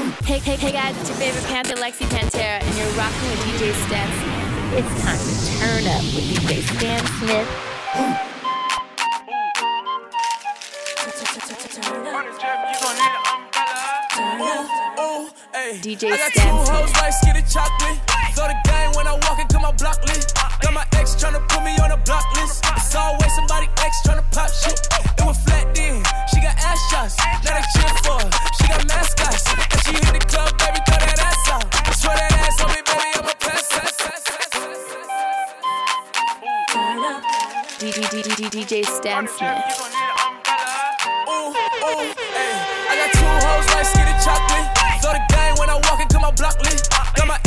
Hey, 0.00 0.38
hey, 0.38 0.56
hey 0.56 0.72
guys, 0.72 0.96
it's 0.96 1.10
your 1.10 1.18
favorite 1.18 1.44
Panther, 1.44 1.74
Lexi 1.74 2.08
Pantera, 2.08 2.64
and 2.64 2.74
you're 2.74 2.88
rocking 2.96 3.20
with 3.28 3.40
DJ 3.44 3.76
Stan 3.84 4.08
Smith. 4.16 4.80
It's 4.80 4.88
time 5.04 5.20
to 5.20 5.34
turn 5.60 5.84
up 5.92 6.00
with 6.16 6.24
DJ 6.24 6.64
Stan 6.72 7.04
Smith. 7.20 7.44
DJ 15.82 16.08
oh, 16.08 16.16
oh, 16.16 16.64
oh, 16.72 16.86
Stan 17.12 17.28
Smith. 17.28 17.52
Throw 18.34 18.48
the 18.48 18.56
game 18.64 18.90
when 18.96 19.06
I 19.06 19.12
walk 19.28 19.38
into 19.38 19.58
my 19.58 19.72
block 19.72 20.02
list. 20.06 20.39
Got 20.60 20.74
my 20.74 20.86
ex 20.94 21.14
tryna 21.14 21.46
put 21.48 21.62
me 21.64 21.76
on 21.78 21.90
a 21.90 21.96
block 21.96 22.24
list. 22.36 22.64
It's 22.76 22.94
always 22.94 23.34
somebody 23.34 23.68
ex 23.84 24.00
tryna 24.06 24.24
pop 24.32 24.50
shit. 24.50 24.80
It 25.18 25.24
was 25.24 25.38
flat 25.44 25.74
then. 25.74 26.02
She 26.30 26.40
got 26.40 26.56
ass 26.60 26.80
shots. 26.90 27.16
Now 27.44 27.56
they 27.56 27.64
cheer 27.74 27.94
for 28.04 28.18
her. 28.20 28.30
She 28.58 28.68
got 28.68 28.86
mascots. 28.86 29.44
And 29.48 29.80
she 29.84 29.92
hit 29.92 30.12
the 30.12 30.22
club, 30.26 30.52
baby, 30.58 30.80
throw 30.86 30.98
that 31.00 31.18
ass 31.18 31.50
out. 31.50 31.66
Throw 31.96 32.14
that 32.14 32.32
ass 32.44 32.60
on 32.62 32.68
me, 32.70 32.80
baby, 32.84 33.08
I'ma 33.16 33.34
pass. 33.40 33.70
DJ 37.80 38.84
Stan 38.84 39.26
Smith. 39.26 39.64
Ooh, 41.28 41.50
ooh, 41.50 42.12
ay. 42.36 42.52
I 42.88 42.94
got 42.98 43.10
two 43.12 43.24
hoes 43.24 43.66
like 43.74 43.86
skinny 43.86 44.14
chocolate. 44.22 44.68
Throw 45.00 45.12
the 45.12 45.22
game 45.32 45.54
when 45.58 45.70
I 45.70 45.80
walk 45.88 46.00
into 46.00 46.18
my 46.18 46.30
block 46.30 46.60
list. 46.60 46.92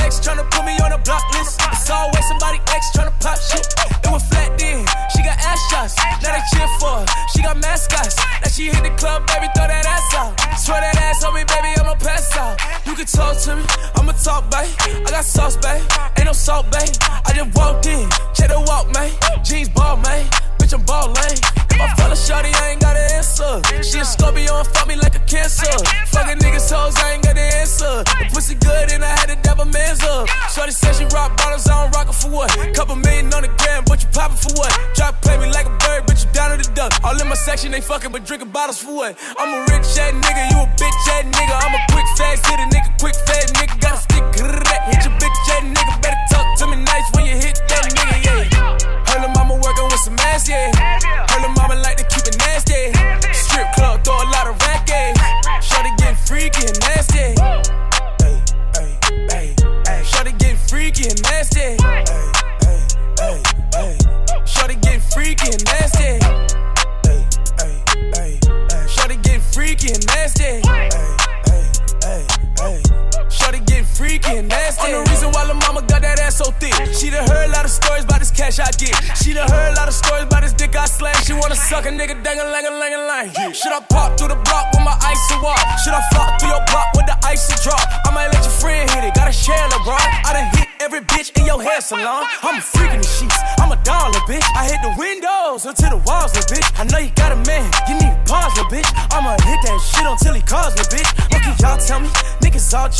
Ex 0.03 0.20
tryna 0.20 0.43
put 0.52 0.66
me 0.66 0.75
on 0.84 0.91
a 0.91 0.98
block 0.99 1.23
list. 1.34 1.62
It's 1.71 1.89
always 1.89 2.27
somebody 2.27 2.59
ex 2.75 2.91
tryna 2.91 3.16
pop 3.23 3.39
shit. 3.39 3.66
It 4.03 4.11
was 4.11 4.23
flat 4.27 4.52
then. 4.59 4.85
She 5.16 5.23
got 5.23 5.39
ass 5.39 5.59
shots. 5.71 5.95
Now 6.21 6.35
they 6.35 6.44
cheer 6.52 6.67
for 6.80 6.99
her. 6.99 7.05
She 7.31 7.41
got 7.41 7.57
mascots. 7.57 8.17
Now 8.44 8.49
she 8.52 8.67
hit 8.67 8.84
the 8.84 8.91
club, 8.99 9.25
baby, 9.27 9.47
throw 9.55 9.67
that 9.67 9.85
ass 9.88 10.13
out. 10.13 10.59
Swear 10.59 10.81
that 10.81 10.97
ass 10.99 11.23
on 11.23 11.34
me, 11.34 11.44
baby, 11.47 11.71
I'ma 11.80 11.95
pass 11.95 12.35
out. 12.35 12.59
You 12.85 12.95
can 12.95 13.05
talk 13.08 13.39
to 13.47 13.55
me, 13.55 13.63
I'ma 13.95 14.11
talk, 14.11 14.52
babe. 14.52 14.67
I 15.08 15.09
got 15.09 15.25
sauce, 15.25 15.58
babe. 15.58 15.81
Ain't 16.20 16.25
no 16.25 16.33
salt, 16.33 16.70
babe. 16.72 16.92
I 17.25 17.31
just 17.33 17.55
walked 17.55 17.86
in, 17.88 18.09
check 18.36 18.49
the 18.52 18.59
walk, 18.59 18.92
man. 18.92 19.11
Jeans 19.44 19.70
ball, 19.70 19.97
man. 19.97 20.25
Bitch, 20.59 20.73
I'm 20.73 20.83
ballin'. 20.86 21.62
I 21.79 21.93
fall 21.95 22.11
a 22.11 22.16
shorty, 22.16 22.49
I 22.49 22.71
ain't 22.71 22.81
got 22.81 22.95
an 22.95 23.07
answer. 23.17 23.61
She 23.83 23.99
a 23.99 24.05
Scorpio 24.05 24.59
and 24.59 24.67
fuck 24.73 24.88
me 24.88 24.95
like 24.95 25.16
a 25.16 25.23
cancer. 25.25 25.71
Fucking 26.13 26.39
niggas 26.39 26.69
hoes, 26.71 26.95
I 26.97 27.13
ain't 27.13 27.23
got 27.23 27.38
an 27.38 27.49
answer. 27.61 28.03
The 28.03 28.25
pussy 28.33 28.55
good 28.55 28.91
and 28.91 29.03
I 29.03 29.13
had 29.17 29.30
to 29.30 29.38
dab 29.41 29.59
a 29.59 29.65
man's 29.65 30.03
up. 30.03 30.30
Shorty 30.53 30.71
said 30.71 30.95
she 30.95 31.05
rock 31.15 31.38
bottles, 31.38 31.67
I 31.67 31.83
don't 31.83 31.91
rock 31.95 32.09
it 32.09 32.15
for 32.15 32.30
what? 32.30 32.49
Couple 32.73 32.95
million 32.95 33.33
on 33.33 33.43
the 33.43 33.52
gram, 33.61 33.83
but 33.85 34.02
you 34.03 34.09
poppin' 34.13 34.38
for 34.38 34.53
what? 34.57 34.71
Try 34.95 35.11
to 35.11 35.17
play 35.21 35.38
me 35.38 35.47
like 35.52 35.65
a 35.65 35.75
bird, 35.81 36.05
but 36.05 36.21
you 36.21 36.30
down 36.31 36.55
to 36.55 36.57
the 36.61 36.69
duck. 36.73 36.93
All 37.03 37.19
in 37.19 37.27
my 37.27 37.35
section, 37.35 37.71
they 37.71 37.81
fucking, 37.81 38.11
but 38.11 38.25
drinking 38.25 38.49
bottles 38.49 38.81
for 38.81 38.93
what? 38.95 39.17
I'm 39.37 39.49
a 39.53 39.59
rich 39.73 39.87
ass 39.97 40.13
nigga, 40.13 40.43
you 40.52 40.59
a 40.61 40.67
bitch 40.77 41.03
ass 41.13 41.25
nigga. 41.25 41.55
I'm 41.58 41.73
a 41.73 41.81
quick 41.91 42.08
fast 42.17 42.45
hitter, 42.47 42.67
nigga, 42.69 42.89
quick 42.99 43.15
fast 43.27 43.53
nigga. 43.55 43.73
Gotta 43.81 43.97
stick, 43.97 44.23
hit 44.35 45.02
your 45.05 45.15
bitch 45.17 45.39
ass 45.53 45.63
nigga. 45.65 45.93
Better 46.02 46.21
talk 46.31 46.47
to 46.59 46.67
me 46.67 46.77
nice 46.83 47.08
when 47.13 47.25
you 47.25 47.35
hit 47.35 47.58
that 47.67 47.85
nigga, 47.89 48.12
ass, 50.34 50.50
yeah. 50.50 50.72
Her 51.30 51.39
little 51.39 51.53
mama 51.53 51.76
like 51.76 51.98
to 51.98 52.06
keep 52.09 52.26
it 52.26 52.38
nasty. 52.39 52.92
Strip 53.34 53.72
club, 53.73 54.03
throw 54.03 54.16
a 54.16 54.28
lot 54.34 54.48
of 54.48 54.59
rack. 54.62 54.73
Shorty 55.62 55.89
getting 55.98 56.16
freaky 56.16 56.67
and 56.67 56.80
nasty. 56.81 57.36
Ay, 57.39 58.42
ay, 58.76 59.00
ay, 59.31 59.56
ay. 59.88 60.04
Shorty 60.04 60.31
getting 60.34 60.58
freaky 60.58 61.09
and 61.09 61.22
nasty. 61.23 61.78
Ay, 61.80 62.42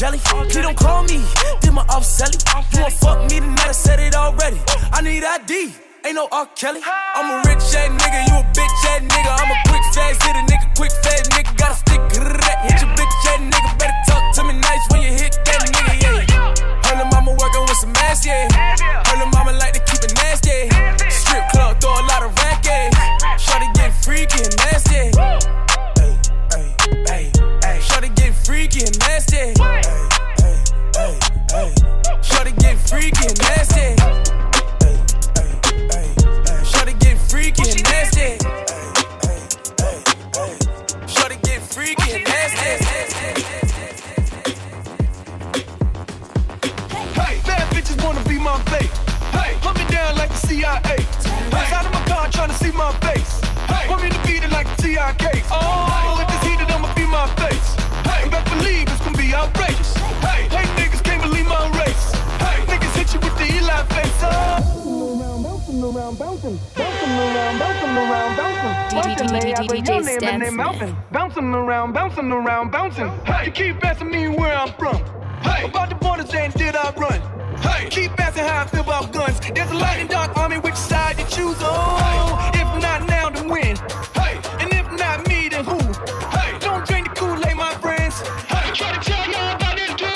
jelly. 0.04 0.20
Please 0.20 0.56
don't 0.56 0.78
call 0.78 1.04
me, 1.04 1.24
did 1.62 1.72
my 1.72 1.86
off 1.90 2.04
selling. 2.04 2.40
You 2.74 2.82
won't 2.82 2.94
fuck 2.94 3.20
me 3.32 3.40
tonight, 3.40 3.68
I 3.68 3.72
said 3.72 4.00
it 4.00 4.16
already. 4.16 4.60
I 4.92 5.02
need 5.02 5.24
ID. 5.24 5.74
Ain't 6.06 6.16
no 6.16 6.28
R. 6.32 6.46
Kelly. 6.56 6.82
I'm 7.16 7.32
a 7.32 7.38
rich 7.48 7.64
ass 7.80 7.90
nigga, 8.02 8.28
you 8.28 8.36
a 8.36 8.44
bitch 8.52 8.86
ass 8.92 9.02
nigga. 9.02 9.13
Stan 70.76 70.98
Bouncing, 71.12 71.54
around, 71.54 71.94
bouncing 71.94 72.32
around, 72.32 72.72
bouncing. 72.72 73.10
Hey, 73.26 73.46
you 73.46 73.52
keep 73.52 73.86
asking 73.86 74.10
me 74.10 74.28
where 74.30 74.56
I'm 74.56 74.74
from. 74.74 74.98
Hey, 75.42 75.66
about 75.66 75.90
the 75.90 75.96
borders 75.96 76.34
and 76.34 76.54
did 76.54 76.76
I 76.76 76.92
run? 76.96 77.22
Hey, 77.60 77.90
keep 77.90 78.20
asking 78.20 78.44
how 78.44 78.64
I 78.64 78.68
feel 78.68 78.82
about 78.82 79.12
guns. 79.12 79.40
There's 79.40 79.70
a 79.72 79.76
light 79.76 79.98
and 80.00 80.10
dark 80.10 80.36
army, 80.38 80.58
which 80.58 80.76
side 80.76 81.18
to 81.18 81.24
choose? 81.26 81.58
Oh, 81.60 82.52
if 82.54 82.82
not 82.82 83.08
now, 83.08 83.30
then 83.30 83.48
when? 83.48 83.76
Hey, 84.16 84.40
and 84.60 84.74
if 84.74 84.92
not 85.00 85.28
me, 85.28 85.50
then 85.50 85.64
who? 85.64 85.78
Hey, 86.30 86.58
don't 86.60 86.86
drink 86.88 87.10
the 87.10 87.16
Kool-Aid, 87.16 87.56
my 87.56 87.74
friends. 87.76 88.20
Hey, 88.48 88.74
try 88.74 88.98
to 88.98 89.00
tell 89.00 89.32
y'all 89.32 89.56
about 89.56 89.76
this 89.76 89.94
dude. 89.94 90.10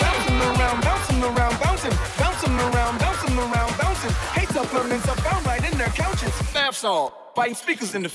Bouncing 0.00 0.40
around, 0.40 0.80
bouncing 0.82 1.22
around, 1.22 1.60
bouncing, 1.60 1.96
bouncing 2.18 2.54
around, 2.54 2.98
bouncing 2.98 3.38
around, 3.38 3.78
bouncing. 3.78 4.10
Hate 4.36 4.48
supplements 4.50 5.08
are 5.08 5.16
found 5.16 5.46
right 5.46 5.72
in 5.72 5.78
their 5.78 5.88
couches. 5.88 6.34
Fab 6.52 6.74
song, 6.74 7.10
biting 7.34 7.54
speakers 7.54 7.94
in 7.94 8.02
the 8.02 8.08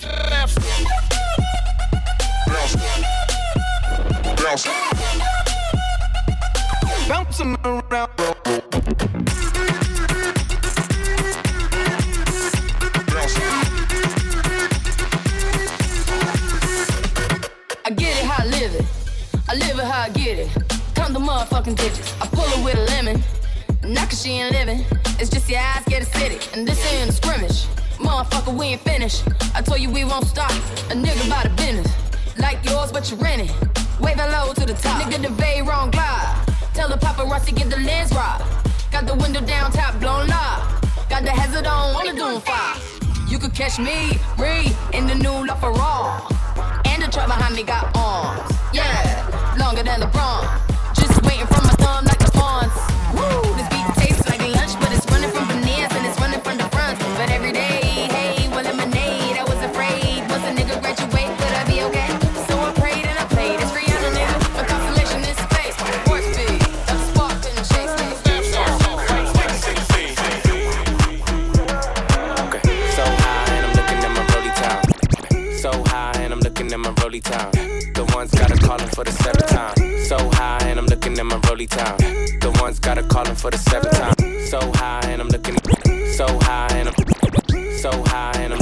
fab 2.50 4.60
song. 4.60 4.74
Bouncing 7.08 7.56
around. 7.64 8.10
I 17.86 17.92
get 17.92 18.18
it 18.18 18.26
how 18.26 18.44
I 18.44 18.48
live 18.48 18.76
it. 18.76 18.86
I 19.48 19.56
live 19.56 19.80
it 19.80 19.86
how 19.86 20.02
I 20.02 20.10
get 20.10 20.40
it. 20.40 20.50
Count 20.96 21.14
the 21.14 21.20
motherfucking 21.20 21.76
digits. 21.76 22.14
I 22.22 22.28
pull 22.28 22.44
her 22.44 22.64
with 22.64 22.76
a 22.76 22.86
lemon. 22.86 23.24
Not 23.84 24.10
cause 24.10 24.22
she 24.22 24.32
ain't 24.32 24.52
living. 24.54 24.86
It's 25.20 25.30
just 25.30 25.50
your 25.50 25.60
eyes 25.60 25.84
get 25.86 26.04
acidic. 26.04 26.56
And 26.56 26.68
this 26.68 26.80
ain't 26.94 27.10
a 27.10 27.14
scrimmage. 27.14 27.66
Motherfucker, 27.98 28.58
we 28.58 28.68
ain't 28.68 28.82
finished. 28.82 29.24
I 29.56 29.62
told 29.62 29.80
you 29.80 29.90
we 29.90 30.04
won't 30.06 30.26
stop. 30.26 30.52
A 30.92 30.94
nigga 30.94 31.26
about 31.28 31.46
a 31.46 31.50
business. 31.50 32.09
Like 32.40 32.64
yours, 32.66 32.92
but 32.92 33.10
you 33.12 33.18
rent 33.18 33.42
it. 33.42 33.52
Waving 34.00 34.32
low 34.32 34.54
to 34.54 34.66
the 34.66 34.74
top. 34.74 35.02
Nigga, 35.02 35.22
the 35.22 35.30
very 35.30 35.62
wrong 35.62 35.92
glide. 35.92 36.46
Tell 36.74 36.88
the 36.90 36.96
paparazzi 36.96 37.48
to 37.48 37.52
get 37.54 37.70
the 37.70 37.78
lens 37.78 38.12
right. 38.14 38.42
Got 38.92 39.06
the 39.06 39.16
window 39.16 39.42
down, 39.42 39.72
top 39.72 40.00
blown 40.00 40.28
loud. 40.28 40.82
Got 41.10 41.24
the 41.24 41.32
hazard 41.32 41.68
on, 41.68 41.94
the 42.06 42.14
doom 42.14 42.42
fire. 42.42 42.76
You 43.28 43.38
could 43.38 43.54
catch 43.54 43.78
me, 43.78 44.18
Bree, 44.38 44.72
in 44.94 45.06
the 45.06 45.16
new 45.16 45.46
La 45.46 45.56
Ferrari. 45.56 46.22
And 46.86 47.04
the 47.04 47.12
truck 47.12 47.28
behind 47.28 47.56
me 47.56 47.64
got 47.64 47.96
arms. 47.96 48.52
Yeah, 48.74 49.56
longer 49.60 49.84
than 49.84 50.02
LeBron. 50.02 50.70
rolly 77.20 77.22
time. 77.22 77.52
The 77.94 78.12
ones 78.16 78.32
gotta 78.32 78.56
call 78.56 78.80
him 78.80 78.90
for 78.90 79.04
the 79.04 79.12
seventh 79.12 79.48
time. 79.48 79.76
So 80.06 80.18
high, 80.32 80.60
and 80.64 80.80
I'm 80.80 80.86
looking 80.86 81.18
at 81.18 81.26
my 81.26 81.40
rolly 81.48 81.68
time. 81.68 81.98
The 82.40 82.56
ones 82.62 82.80
gotta 82.80 83.04
call 83.04 83.26
him 83.26 83.36
for 83.36 83.52
the 83.52 83.58
seventh 83.58 83.98
time. 83.98 84.48
So 84.48 84.60
high, 84.76 85.02
and 85.06 85.22
I'm 85.22 85.28
looking. 85.28 85.58
So 86.14 86.28
high, 86.42 86.68
and 86.74 86.90
I'm. 86.90 87.78
So 87.78 87.92
high, 88.08 88.32
and 88.38 88.54
I'm. 88.54 88.62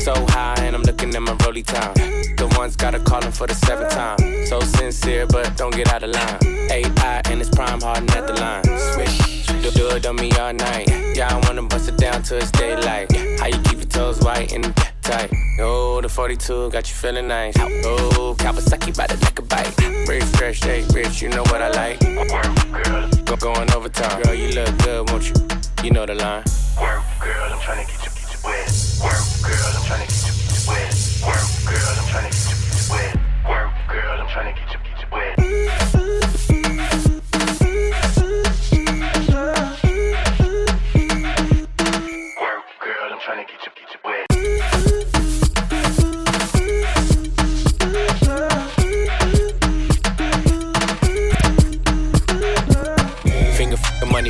So 0.00 0.14
high, 0.28 0.54
and 0.60 0.74
I'm 0.74 0.82
looking 0.82 1.14
at 1.14 1.22
my 1.22 1.36
rolly 1.44 1.62
time. 1.62 1.94
The 2.36 2.52
ones 2.56 2.76
gotta 2.76 3.00
call 3.00 3.22
him 3.22 3.32
for 3.32 3.46
the 3.46 3.54
seventh 3.54 3.90
time. 3.90 4.18
So 4.46 4.60
sincere, 4.60 5.26
but 5.26 5.56
don't 5.56 5.74
get 5.74 5.92
out 5.92 6.02
of 6.02 6.10
line. 6.10 6.38
AI 6.70 7.22
and 7.30 7.40
it's 7.40 7.50
prime 7.50 7.80
hard 7.80 8.10
at 8.10 8.26
the 8.26 8.34
line. 8.34 8.64
Swish, 8.92 9.46
do, 9.46 9.70
do 9.70 9.88
it 9.96 10.06
on 10.06 10.16
me 10.16 10.30
all 10.32 10.52
night. 10.52 10.88
Yeah, 11.14 11.34
I 11.34 11.46
wanna 11.46 11.62
bust 11.62 11.88
it 11.88 11.96
down 11.96 12.22
till 12.22 12.38
it's 12.38 12.50
daylight. 12.52 13.12
How 13.40 13.46
you 13.46 13.58
keep 13.62 13.78
your 13.78 13.92
toes 13.96 14.20
white 14.20 14.52
and 14.52 14.64
tight? 15.08 15.32
Oh, 15.58 16.00
the 16.00 16.08
42 16.08 16.70
got 16.70 16.88
you 16.88 16.94
feeling 16.94 17.28
nice. 17.28 17.56
Oh, 17.58 18.36
Kawasaki 18.38 18.94
by 18.96 19.06
the 19.06 19.16
a 19.16 19.42
bite. 19.42 19.72
Rich, 20.08 20.24
fresh, 20.36 20.60
shake, 20.60 20.88
rich, 20.88 21.22
you 21.22 21.30
know 21.30 21.42
what 21.44 21.62
I 21.62 21.70
like. 21.70 21.98
Go 23.24 23.36
going 23.36 23.70
overtime. 23.72 24.22
Girl, 24.22 24.34
you 24.34 24.48
look 24.52 24.78
good, 24.84 25.10
won't 25.10 25.28
you? 25.28 25.34
You 25.82 25.90
know 25.92 26.04
the 26.04 26.14
line. 26.14 26.44
Work, 26.80 27.02
girl, 27.20 27.52
I'm 27.52 27.60
trying 27.60 27.84
to 27.84 27.90
get 27.90 28.04
you, 28.04 28.10
get 28.18 28.28
you 28.32 28.40
wet. 28.44 28.68
Work, 29.02 29.24
girl, 29.48 29.70
I'm 29.76 29.84
trying 29.88 30.04
to 30.04 30.08
get 30.12 30.20
you, 30.28 30.32
get 30.36 30.52
you 30.52 30.62
wet. 30.68 30.92
Work, 31.24 31.48
girl, 31.68 31.94
I'm 31.98 32.08
trying 32.12 32.26
to 32.28 32.32
get 32.36 32.44
you, 32.48 32.56
get 32.60 32.76
you 32.76 32.92
wet. 32.92 33.12
Work, 33.48 33.72
girl, 33.88 34.16
I'm 34.20 34.28
trying 34.28 34.48
to 34.52 34.60
get 34.60 34.67
you, 34.67 34.67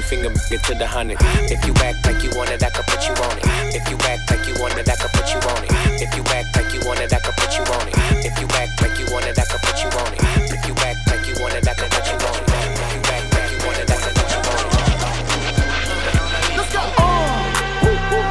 finger 0.08 0.32
get 0.48 0.64
to 0.64 0.74
the 0.74 0.86
hundred. 0.86 1.18
If 1.52 1.60
you 1.68 1.74
act 1.84 2.00
like 2.08 2.24
you 2.24 2.32
want 2.32 2.48
it, 2.48 2.64
I 2.64 2.70
can 2.72 2.82
put 2.88 3.04
you 3.04 3.12
on 3.28 3.36
it. 3.36 3.44
If 3.76 3.84
you 3.92 3.96
act 4.08 4.24
like 4.32 4.48
you 4.48 4.56
want 4.56 4.72
it, 4.80 4.88
I 4.88 4.96
can 4.96 5.12
put 5.12 5.28
you 5.28 5.40
on 5.52 5.60
it. 5.60 5.70
If 6.00 6.16
you 6.16 6.24
act 6.32 6.56
like 6.56 6.72
you 6.72 6.80
want 6.88 7.00
it, 7.04 7.12
I 7.12 7.20
can 7.20 7.36
put 7.36 7.52
you 7.52 7.64
on 7.76 7.84
it. 7.84 7.92
If 8.24 8.32
you 8.40 8.48
act 8.56 8.80
like 8.80 8.96
you 8.96 9.04
want 9.12 9.28
it, 9.28 9.36
I 9.36 9.44
can 9.44 9.60
put 9.60 9.76
you 9.84 9.92
on 10.00 10.08
it. 10.16 10.24
If 10.48 10.64
you 10.64 10.72
act 10.80 11.04
like 11.12 11.28
you 11.28 11.36
want 11.36 11.52
it, 11.60 11.68
I 11.68 11.76
can 11.76 11.92
put 11.92 12.08
you 12.08 12.16
on 12.24 12.40
it. 12.40 12.48
If 12.48 12.88
you 12.96 13.04
act 13.04 13.28
like 13.36 13.52
you 13.52 13.60
want 13.68 13.84
it, 13.84 13.92
I 13.92 14.00
can 14.00 14.16
put 14.16 14.32
you 14.32 14.40
on 14.48 14.64
it. 14.64 14.80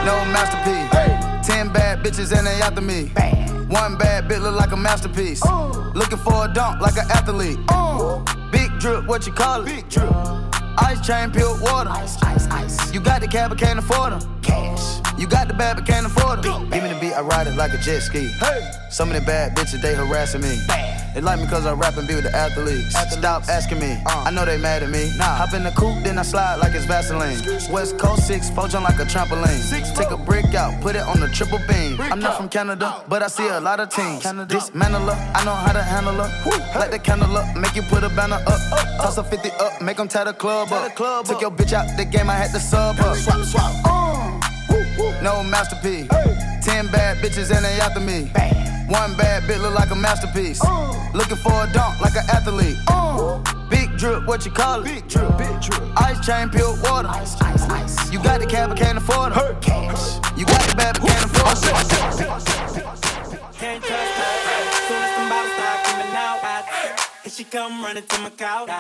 No 0.02 0.18
masterpiece. 0.34 0.90
Ten 1.46 1.70
bad 1.70 2.02
bitches 2.02 2.34
and 2.34 2.48
they 2.48 2.58
after 2.58 2.82
me. 2.82 3.14
One 3.70 4.02
bad 4.02 4.26
bitch 4.26 4.42
look 4.42 4.56
like 4.58 4.72
a 4.74 4.78
masterpiece. 4.78 5.46
Oh. 5.46 5.92
Looking 5.94 6.18
for 6.18 6.46
a 6.46 6.48
dunk 6.52 6.82
like 6.82 6.98
an 6.98 7.06
athlete. 7.12 7.60
Oh. 7.70 8.26
Big 8.52 8.72
drip, 8.80 9.06
what 9.06 9.28
you 9.28 9.34
call 9.34 9.62
it? 9.62 9.66
Big 9.66 9.88
drip. 9.90 10.47
Ice 10.80 11.06
chain, 11.06 11.32
pure 11.32 11.60
water. 11.62 11.90
Ice, 11.90 12.22
ice, 12.24 12.48
ice. 12.48 12.94
You 12.94 13.00
got 13.00 13.22
the 13.22 13.28
cab, 13.28 13.50
but 13.50 13.60
can't 13.60 13.80
afford 13.80 14.14
them. 14.14 14.42
Cash. 14.42 15.00
You 15.18 15.28
got 15.28 15.48
the 15.48 15.54
bad, 15.54 15.78
but 15.78 15.86
can't 15.86 16.06
afford 16.06 16.44
them. 16.44 16.70
Give 16.70 16.84
me 16.84 16.94
the 16.94 17.00
beat, 17.00 17.14
I 17.14 17.22
ride 17.22 17.48
it 17.48 17.56
like 17.56 17.74
a 17.74 17.78
jet 17.78 18.02
ski. 18.02 18.28
Hey. 18.40 18.72
Some 18.90 19.10
of 19.10 19.16
the 19.16 19.22
bad 19.22 19.56
bitches, 19.56 19.82
they 19.82 19.96
harassing 19.96 20.42
me. 20.42 20.58
They 21.18 21.22
like 21.22 21.40
me 21.40 21.48
cause 21.48 21.66
I 21.66 21.74
rap 21.74 21.98
and 21.98 22.08
be 22.08 22.14
with 22.14 22.26
the 22.26 22.36
athletes. 22.36 22.94
Stop 23.10 23.50
asking 23.50 23.80
me, 23.80 23.98
I 24.06 24.30
know 24.30 24.46
they 24.46 24.60
mad 24.60 24.84
at 24.84 24.92
me. 24.92 25.10
Nah. 25.18 25.24
Hop 25.42 25.52
in 25.56 25.64
the 25.64 25.72
coupe, 25.72 26.04
then 26.04 26.20
I 26.20 26.22
slide 26.22 26.58
like 26.58 26.76
it's 26.76 26.86
Vaseline. 26.86 27.40
West 27.72 27.98
Coast 27.98 28.28
6, 28.28 28.52
four 28.52 28.68
jump 28.68 28.88
like 28.88 29.00
a 29.00 29.04
trampoline. 29.04 29.58
Six, 29.58 29.90
Take 29.94 30.12
a 30.12 30.18
brick 30.18 30.54
out, 30.54 30.80
put 30.80 30.96
it 30.96 31.02
on 31.02 31.20
the 31.20 31.28
triple 31.30 31.58
beam. 31.68 32.00
I'm 32.00 32.20
not 32.20 32.38
from 32.38 32.50
Canada, 32.50 33.04
but 33.10 33.24
I 33.24 33.30
see 33.30 33.48
a 33.48 33.60
lot 33.60 33.80
of 33.80 33.90
teams. 33.90 34.22
Dismantle 34.48 35.08
her, 35.08 35.32
I 35.34 35.44
know 35.44 35.56
how 35.56 35.74
to 35.74 35.82
handle 35.82 36.14
her. 36.14 36.30
Light 36.78 36.92
the 36.92 37.00
candle 37.00 37.36
up, 37.36 37.58
make 37.58 37.76
you 37.76 37.82
put 37.82 38.04
a 38.04 38.10
banner 38.10 38.38
up. 38.46 38.62
Toss 39.02 39.18
a 39.18 39.24
50 39.24 39.50
up, 39.60 39.82
make 39.82 39.98
them 39.98 40.08
tie 40.08 40.24
the 40.24 40.34
club 40.34 40.72
up. 40.72 40.96
Took 41.26 41.42
your 41.42 41.50
bitch 41.50 41.74
out 41.74 41.98
the 41.98 42.06
game, 42.06 42.30
I 42.30 42.36
had 42.36 42.52
to 42.52 42.60
sub 42.60 42.96
her. 42.98 43.16
Swap, 43.16 43.44
swap. 43.44 44.44
No 45.24 45.42
masterpiece. 45.42 46.10
Ten 46.64 46.86
bad 46.92 47.18
bitches 47.18 47.50
and 47.50 47.66
they 47.66 47.80
after 47.80 48.02
me. 48.02 48.77
One 48.88 49.18
bad 49.18 49.44
bitch 49.44 49.62
look 49.62 49.74
like 49.76 49.92
a 49.92 49.96
masterpiece. 49.96 50.62
Looking 51.14 51.38
for 51.38 51.52
a 51.52 51.70
dunk 51.74 52.00
like 52.00 52.16
an 52.16 52.24
athlete. 52.32 52.78
Big 53.70 53.98
drip, 53.98 54.26
what 54.26 54.46
you 54.46 54.52
call 54.52 54.80
it? 54.80 54.86
Big 54.86 55.08
drip, 55.10 55.38
big 55.38 55.60
drip. 55.62 55.82
Ice 55.98 56.26
chain, 56.26 56.50
pure 56.50 56.74
water. 56.84 57.10
Ice, 57.10 57.36
ice, 57.42 57.64
ice. 57.70 58.12
You 58.14 58.24
got 58.24 58.40
the 58.40 58.46
cab, 58.46 58.70
but 58.70 58.78
can't 58.78 58.98
afford 58.98 59.34
it. 59.36 59.62
Cash. 59.62 60.20
You 60.38 60.46
got 60.46 60.62
the 60.70 60.76
bad, 60.76 60.98
but 61.00 61.10
can't 61.10 61.26
afford 61.26 61.58
it. 61.58 62.38
Can't 63.60 64.17
and 67.28 67.34
she 67.34 67.44
come 67.44 67.84
running 67.84 68.06
to 68.08 68.20
my 68.22 68.30
couch. 68.30 68.72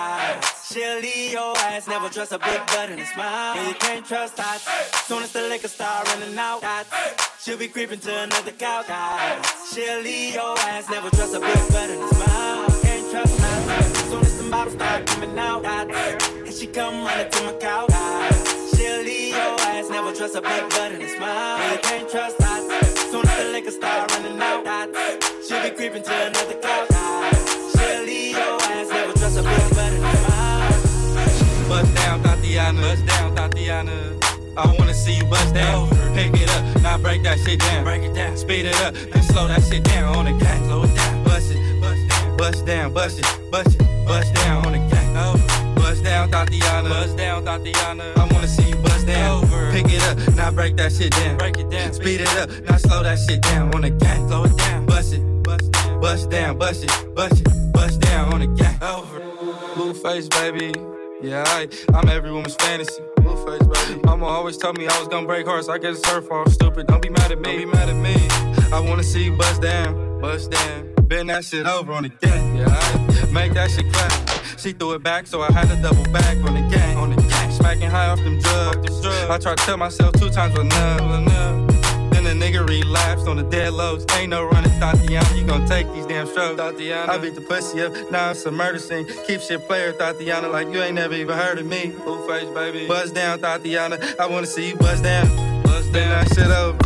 She'll 0.69 0.99
leave 1.01 1.33
your 1.33 1.53
ass, 1.57 1.85
never 1.85 2.07
trust 2.07 2.31
a 2.31 2.39
big 2.39 2.65
butt 2.67 2.89
and 2.89 3.01
a 3.01 3.05
smile. 3.05 3.55
Yeah, 3.55 3.67
you 3.67 3.73
can't 3.73 4.05
trust 4.05 4.37
that. 4.37 4.59
Soon 5.05 5.23
as 5.23 5.33
the 5.33 5.41
liquor 5.41 5.67
start 5.67 6.07
running 6.07 6.37
out, 6.37 6.63
she'll 7.41 7.57
be 7.57 7.67
creeping 7.67 7.99
to 7.99 8.23
another 8.23 8.51
couch. 8.51 8.87
She'll 9.69 9.99
leave 9.99 10.35
your 10.35 10.57
ass, 10.59 10.89
never 10.89 11.09
trust 11.09 11.35
a 11.35 11.41
big 11.41 11.67
butt 11.73 11.89
and 11.89 12.01
a 12.01 12.07
smile. 12.07 12.81
Can't 12.83 13.11
trust 13.11 13.37
that. 13.37 13.95
Soon 14.09 14.21
as 14.21 14.37
the 14.41 14.49
bottles 14.49 14.75
start 14.75 15.05
coming 15.07 15.37
out, 15.37 15.65
and 15.65 16.53
she 16.53 16.67
come 16.67 17.03
running 17.03 17.29
to 17.29 17.43
my 17.43 17.53
couch. 17.59 17.91
She'll 18.77 19.01
leave 19.03 19.35
your 19.35 19.59
ass, 19.75 19.89
never 19.89 20.13
trust 20.13 20.35
a 20.35 20.41
big 20.41 20.69
butt 20.69 20.93
and 20.93 21.03
a 21.03 21.09
smile. 21.17 21.57
Yeah, 21.57 21.73
you 21.73 21.79
can't 21.79 22.09
trust 22.09 22.37
that. 22.37 22.61
Soon 23.11 23.27
as 23.27 23.37
the 23.43 23.51
liquor 23.51 23.71
start 23.71 24.09
running 24.13 24.41
out, 24.41 24.95
she'll 25.45 25.63
be 25.63 25.71
creeping 25.75 26.03
to 26.03 26.27
another 26.27 26.61
couch. 26.61 26.96
Tatiana. 32.67 32.81
Bust 32.81 33.05
down, 33.05 33.35
Tatiana. 33.35 34.19
I 34.57 34.75
wanna 34.77 34.93
see 34.93 35.13
you 35.13 35.25
bust 35.25 35.53
down. 35.53 35.89
Pick 36.13 36.33
it 36.33 36.49
up, 36.49 36.81
now 36.81 36.97
break 36.97 37.23
that 37.23 37.39
shit 37.39 37.59
down. 37.59 37.83
Break 37.83 38.03
it 38.03 38.13
down. 38.13 38.35
Speed 38.35 38.65
it 38.65 38.81
up, 38.81 38.93
then 38.93 39.23
slow 39.23 39.47
that 39.47 39.63
shit 39.63 39.83
down 39.83 40.15
on 40.15 40.25
the 40.25 40.33
gang. 40.33 40.65
Slow 40.65 40.83
it 40.83 40.93
down. 40.95 41.23
Bust 41.23 41.51
it, 41.51 41.81
bust 41.81 42.07
down. 42.09 42.37
Bust 42.37 42.65
down, 42.65 42.93
bust 42.93 43.19
it, 43.19 43.51
bust 43.51 43.75
it, 43.79 44.05
bust 44.05 44.33
down 44.33 44.65
on 44.65 44.71
the 44.73 44.79
gang. 44.79 45.13
Bust 45.75 46.03
down, 46.03 46.29
Tatiana. 46.29 46.89
Bust 46.89 47.15
down, 47.15 47.45
Tatiana. 47.45 48.13
I 48.17 48.27
wanna 48.33 48.47
see 48.47 48.69
you 48.69 48.75
bust 48.77 49.07
down. 49.07 49.43
Over. 49.43 49.71
Pick 49.71 49.85
it 49.89 50.03
up, 50.03 50.35
now 50.35 50.51
break 50.51 50.75
that 50.77 50.91
shit 50.91 51.11
down. 51.11 51.37
Break 51.37 51.57
it 51.57 51.69
down. 51.69 51.93
Speed 51.93 52.21
it 52.21 52.37
up, 52.37 52.49
now 52.69 52.77
slow 52.77 53.03
that 53.03 53.17
shit 53.19 53.41
down 53.41 53.73
on 53.73 53.81
the 53.81 53.91
gang. 53.91 54.27
Slow 54.27 54.43
it 54.43 54.57
down. 54.57 54.85
Bust 54.85 55.13
it, 55.13 55.43
bust 55.43 55.71
down. 55.71 56.01
Bust 56.01 56.29
down, 56.29 56.57
bust 56.57 56.83
it, 56.83 57.15
bust 57.15 57.39
it, 57.39 57.71
bust 57.71 58.01
down 58.01 58.33
on 58.33 58.39
the 58.41 58.47
gang. 58.47 58.77
Over. 58.81 59.21
Blueface, 59.75 60.29
baby. 60.29 60.96
Yeah, 61.21 61.43
I, 61.47 61.67
I'm 61.95 62.07
every 62.09 62.31
woman's 62.31 62.55
fantasy. 62.55 63.01
Blueface, 63.17 63.87
baby. 63.89 64.01
Mama 64.03 64.25
always 64.25 64.55
told 64.57 64.77
me 64.77 64.87
I 64.87 64.99
was 64.99 65.07
gonna 65.07 65.25
break 65.25 65.47
hearts. 65.47 65.67
I 65.67 65.79
guess 65.79 65.97
it's 65.97 66.09
her 66.09 66.21
fault. 66.21 66.49
Stupid. 66.49 66.87
Don't 66.87 67.01
be 67.01 67.09
mad 67.09 67.31
at 67.31 67.39
me. 67.39 67.43
Don't 67.43 67.57
be 67.57 67.65
mad 67.65 67.89
at 67.89 67.95
me. 67.95 68.15
I 68.71 68.79
wanna 68.79 69.03
see 69.03 69.25
you 69.25 69.35
bust 69.35 69.61
down, 69.61 70.21
bust 70.21 70.51
down. 70.51 70.93
Bend 71.03 71.29
that 71.29 71.43
shit 71.43 71.65
over 71.65 71.91
on 71.93 72.03
the 72.03 72.09
gang. 72.09 72.57
Yeah, 72.57 72.67
I 72.69 73.31
make 73.31 73.53
that 73.53 73.71
shit 73.71 73.91
clap. 73.91 74.59
She 74.59 74.73
threw 74.73 74.93
it 74.93 75.03
back, 75.03 75.25
so 75.25 75.41
I 75.41 75.51
had 75.51 75.67
to 75.69 75.81
double 75.81 76.03
back 76.11 76.37
on 76.45 76.53
the 76.53 76.75
gang. 76.75 76.97
On 76.97 77.09
the 77.09 77.21
gang. 77.21 77.51
Smacking 77.51 77.89
high 77.89 78.09
off 78.09 78.19
them 78.19 78.39
drugs. 78.39 79.05
I 79.05 79.37
tried 79.39 79.57
to 79.57 79.65
tell 79.65 79.77
myself 79.77 80.13
two 80.19 80.29
times 80.29 80.55
with 80.55 80.67
none. 80.67 81.66
Nigga 82.47 82.65
relapsed 82.65 83.27
on 83.27 83.35
the 83.35 83.43
dead 83.43 83.73
lows. 83.73 84.05
Ain't 84.13 84.29
no 84.29 84.45
running, 84.45 84.71
Tatiana. 84.79 85.35
You 85.35 85.45
gon' 85.45 85.67
take 85.67 85.85
these 85.91 86.05
damn 86.05 86.27
strokes, 86.27 86.55
Tatiana. 86.55 87.11
I 87.11 87.17
beat 87.17 87.35
the 87.35 87.41
pussy 87.41 87.81
up, 87.81 87.91
now 88.09 88.31
it's 88.31 88.45
a 88.45 88.51
murder 88.51 88.79
scene. 88.79 89.05
Keep 89.25 89.41
shit 89.41 89.67
player, 89.67 89.91
Tatiana, 89.91 90.47
like 90.47 90.69
you 90.69 90.81
ain't 90.81 90.95
never 90.95 91.13
even 91.13 91.37
heard 91.37 91.59
of 91.59 91.65
me. 91.65 91.91
Blueface, 91.91 92.53
baby. 92.53 92.87
Buzz 92.87 93.11
down, 93.11 93.39
Tatiana. 93.39 93.99
I 94.17 94.27
wanna 94.27 94.47
see 94.47 94.69
you 94.69 94.77
buzz 94.77 95.01
down. 95.01 95.27
Buzz 95.63 95.89
down, 95.89 96.07
that 96.07 96.33
shit 96.33 96.47
over. 96.47 96.79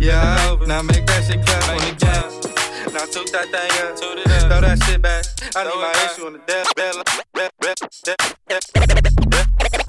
Yeah, 0.00 0.50
over. 0.52 0.64
Now 0.68 0.82
make 0.82 1.04
that 1.06 1.24
shit 1.24 1.44
clap 1.44 1.68
on 1.68 1.78
the 1.78 1.96
gang. 1.98 2.94
Now 2.94 3.04
toot 3.06 3.32
that 3.32 3.48
thing 3.50 3.88
up, 3.88 3.96
toot 3.96 4.18
it 4.18 4.30
up. 4.30 4.48
throw 4.48 4.60
that 4.60 4.80
shit 4.84 5.02
back. 5.02 5.24
I 5.56 5.64
need 5.64 5.74
my 5.74 6.10
issue 6.12 6.26
on 6.26 6.32
the 6.34 6.38
death 6.46 6.72
bed. 6.76 6.94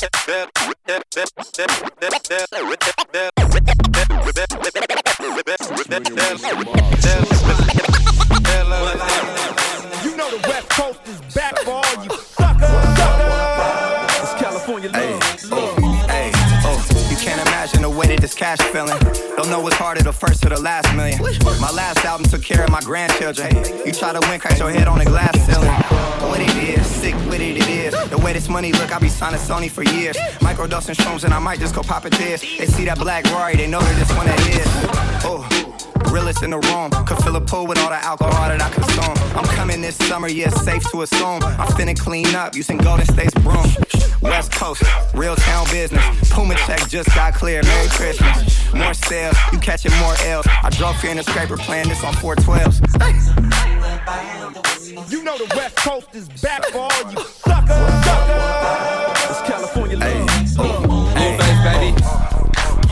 You 0.01 0.08
the 18.08 18.15
this 18.15 18.34
cash 18.34 18.60
feeling. 18.72 18.98
Don't 19.36 19.50
know 19.50 19.60
what's 19.60 19.75
harder, 19.75 20.03
the 20.03 20.13
first 20.13 20.46
or 20.46 20.50
the 20.50 20.62
last 20.62 20.94
million. 20.96 21.20
My 21.60 21.72
last 21.72 22.03
album 22.06 22.25
took 22.27 22.44
care 22.44 22.63
of 22.63 22.70
my 22.70 22.82
grandchildren. 22.82 23.56
You 23.86 23.91
try 23.91 24.13
to 24.13 24.20
win, 24.29 24.39
crack 24.39 24.58
your 24.60 24.72
head 24.72 24.88
on 24.88 25.00
the 25.00 25.06
glass 25.06 25.34
ceiling. 25.46 25.70
What 26.29 26.39
it 26.39 26.56
is, 26.58 26.86
sick 26.86 27.15
with 27.25 27.41
it, 27.41 27.58
it 27.58 27.68
is. 27.68 28.10
The 28.10 28.18
way 28.18 28.34
this 28.34 28.48
money 28.48 28.72
look, 28.72 28.94
I 28.94 29.00
be 29.00 29.10
signing 29.10 29.39
Sony 29.39 29.70
for 29.70 29.84
years. 29.84 30.15
Microdosing 30.39 30.96
shrooms 30.96 31.24
and 31.24 31.34
I 31.34 31.39
might 31.39 31.60
just 31.60 31.75
go 31.75 31.82
pop 31.82 32.06
it 32.06 32.13
this. 32.13 32.41
They 32.41 32.65
see 32.65 32.86
that 32.86 32.98
black 33.00 33.25
Rory, 33.32 33.56
they 33.56 33.68
know 33.68 33.79
that 33.79 33.96
this 34.00 34.15
one 34.15 34.27
it 34.27 34.39
is. 34.56 34.68
Oh. 35.25 35.48
Realest 36.12 36.41
in 36.41 36.50
the 36.50 36.58
room. 36.58 36.89
Could 37.06 37.20
fill 37.20 37.36
a 37.36 37.41
pool 37.41 37.68
with 37.68 37.77
all 37.79 37.89
the 37.89 38.03
alcohol 38.03 38.50
that 38.50 38.62
I 38.62 38.70
consume. 38.70 39.38
I'm 39.38 39.46
coming 39.56 39.79
this 39.79 39.96
summer, 39.96 40.27
yeah, 40.27 40.50
safe 40.50 40.84
to 40.91 41.03
assume. 41.03 41.44
I'm 41.44 41.68
finna 41.77 41.98
clean 41.98 42.34
up 42.34 42.56
using 42.56 42.77
Golden 42.77 43.06
State's 43.06 43.34
broom. 43.36 43.68
West 44.22 44.51
Coast, 44.51 44.84
real 45.13 45.36
town 45.36 45.65
business. 45.72 46.03
Puma 46.32 46.56
check 46.65 46.88
just 46.89 47.13
got 47.15 47.34
clear. 47.34 47.62
Christmas. 47.89 48.74
More 48.74 48.93
sales, 48.93 49.36
you 49.51 49.60
catching 49.60 49.91
more 50.00 50.13
L's. 50.25 50.46
I 50.48 50.69
drove 50.72 51.00
here 51.01 51.12
in 51.12 51.19
a 51.19 51.24
scraper 51.24 51.58
playing 51.58 51.89
this 51.89 52.03
on 52.03 52.13
412s. 52.15 52.79
You 55.12 55.24
know 55.24 55.38
the 55.38 55.53
West 55.55 55.75
Coast 55.77 56.08
is 56.13 56.27
back 56.41 56.65
for 56.67 56.79
all 56.79 57.12
you 57.12 57.17
suckers. 57.17 57.75
suckers. 58.05 59.29
It's 59.29 59.41
California 59.50 59.98
love. 59.98 60.29
Uh. 60.60 61.05
Hey, 61.15 61.38
face, 61.38 61.62
baby. 61.63 61.89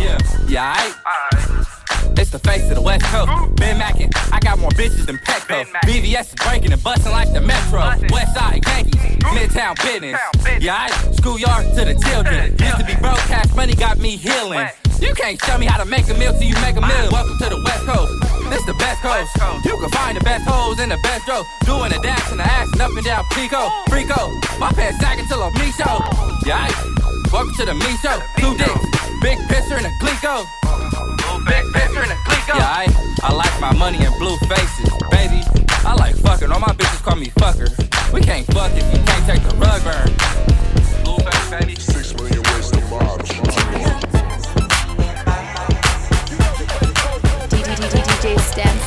Yeah, 0.01 0.17
yeah, 0.47 0.75
aight. 0.75 2.19
It's 2.19 2.31
the 2.31 2.39
face 2.39 2.67
of 2.69 2.75
the 2.75 2.81
West 2.81 3.05
Coast. 3.05 3.29
Ben 3.57 3.77
Mackin, 3.77 4.09
I 4.31 4.39
got 4.39 4.57
more 4.57 4.71
bitches 4.71 5.05
than 5.05 5.17
Petco. 5.19 5.65
BVS 5.85 6.29
is 6.29 6.33
breaking 6.35 6.71
and 6.73 6.83
busting 6.83 7.11
like 7.11 7.31
the 7.33 7.41
Metro. 7.41 7.79
West 8.11 8.33
Side 8.35 8.65
Yankees, 8.65 8.95
Midtown 9.35 9.75
business. 9.83 10.19
Yeah, 10.59 10.75
I 10.75 10.89
schoolyard 11.13 11.65
to 11.75 11.85
the 11.85 11.93
children. 12.09 12.55
Used 12.57 12.77
to 12.79 12.85
be 12.85 12.95
broke, 12.95 13.17
cash 13.29 13.53
money 13.55 13.75
got 13.75 13.97
me 13.99 14.15
healing. 14.17 14.67
You 14.99 15.13
can't 15.13 15.39
tell 15.39 15.59
me 15.59 15.67
how 15.67 15.77
to 15.77 15.85
make 15.85 16.09
a 16.09 16.13
meal 16.15 16.33
till 16.33 16.49
you 16.49 16.55
make 16.61 16.75
a 16.75 16.81
meal. 16.81 17.09
Welcome 17.11 17.37
to 17.37 17.49
the 17.49 17.61
West 17.61 17.85
Coast. 17.85 18.13
This 18.49 18.63
the 18.65 18.73
best 18.75 19.01
coast. 19.01 19.29
You 19.65 19.77
can 19.77 19.89
find 19.89 20.17
the 20.17 20.23
best 20.23 20.47
hoes 20.47 20.79
in 20.79 20.89
the 20.89 20.97
best 21.03 21.27
row. 21.27 21.43
Doing 21.65 21.91
the 21.91 21.99
dance 22.01 22.31
and 22.31 22.39
the 22.39 22.47
ass 22.47 22.71
and 22.71 22.81
up 22.81 22.89
and 22.89 23.05
down 23.05 23.23
Pico, 23.31 23.69
Frico. 23.91 24.33
My 24.57 24.71
pants 24.71 24.99
sagging 24.99 25.27
till 25.27 25.43
I'm 25.43 25.53
me 25.53 25.69
show. 25.71 26.01
Yeah, 26.45 26.65
welcome 27.31 27.53
to 27.61 27.65
the 27.65 27.75
me 27.75 27.91
show. 28.01 28.17
Two 28.41 28.57
dicks, 28.57 28.85
big 29.21 29.37
pisser 29.51 29.77
and 29.77 29.85
a 29.85 29.93
Glico. 30.01 30.47
Big 31.45 31.63
pisser 31.75 32.01
and 32.01 32.11
a 32.11 32.19
Glico. 32.25 32.57
Yeah, 32.57 32.65
I, 32.65 32.87
I 33.21 33.33
like 33.33 33.53
my 33.61 33.73
money 33.77 34.03
in 34.03 34.11
blue 34.17 34.37
faces, 34.49 34.89
baby. 35.11 35.43
I 35.85 35.93
like 35.93 36.15
fucking. 36.15 36.51
All 36.51 36.59
my 36.59 36.73
bitches 36.73 37.03
call 37.03 37.17
me 37.17 37.27
fucker. 37.37 37.69
We 38.11 38.21
can't 38.21 38.47
fuck 38.47 38.71
if 38.73 38.87
you 38.89 39.03
can't 39.03 39.25
take 39.27 39.43
the 39.43 39.55
rug 39.61 39.83
burn. 39.83 40.09
Blueface, 41.03 41.51
baby. 41.51 41.75
Six 41.75 42.15
million 42.15 42.46
DJ 48.57 48.86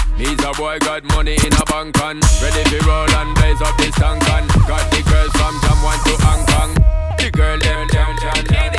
He's 0.17 0.43
a 0.43 0.51
boy, 0.53 0.77
got 0.79 1.03
money 1.15 1.33
in 1.33 1.53
a 1.53 1.65
bank 1.65 1.99
on. 2.01 2.19
Ready 2.41 2.63
to 2.69 2.85
roll 2.85 3.09
and 3.09 3.35
blaze 3.35 3.61
up 3.61 3.75
this 3.77 3.93
tank 3.95 4.23
on. 4.31 4.47
Got 4.67 4.89
the 4.91 5.01
girls 5.09 5.31
from 5.33 5.59
Jam 5.61 5.81
1 5.83 5.99
to 6.05 6.13
Hong 6.25 6.45
Kong. 6.45 6.73
The 7.17 7.29
girl, 7.31 7.57
them, 7.59 7.87
them, 7.87 8.15
them, 8.21 8.45
them. 8.45 8.71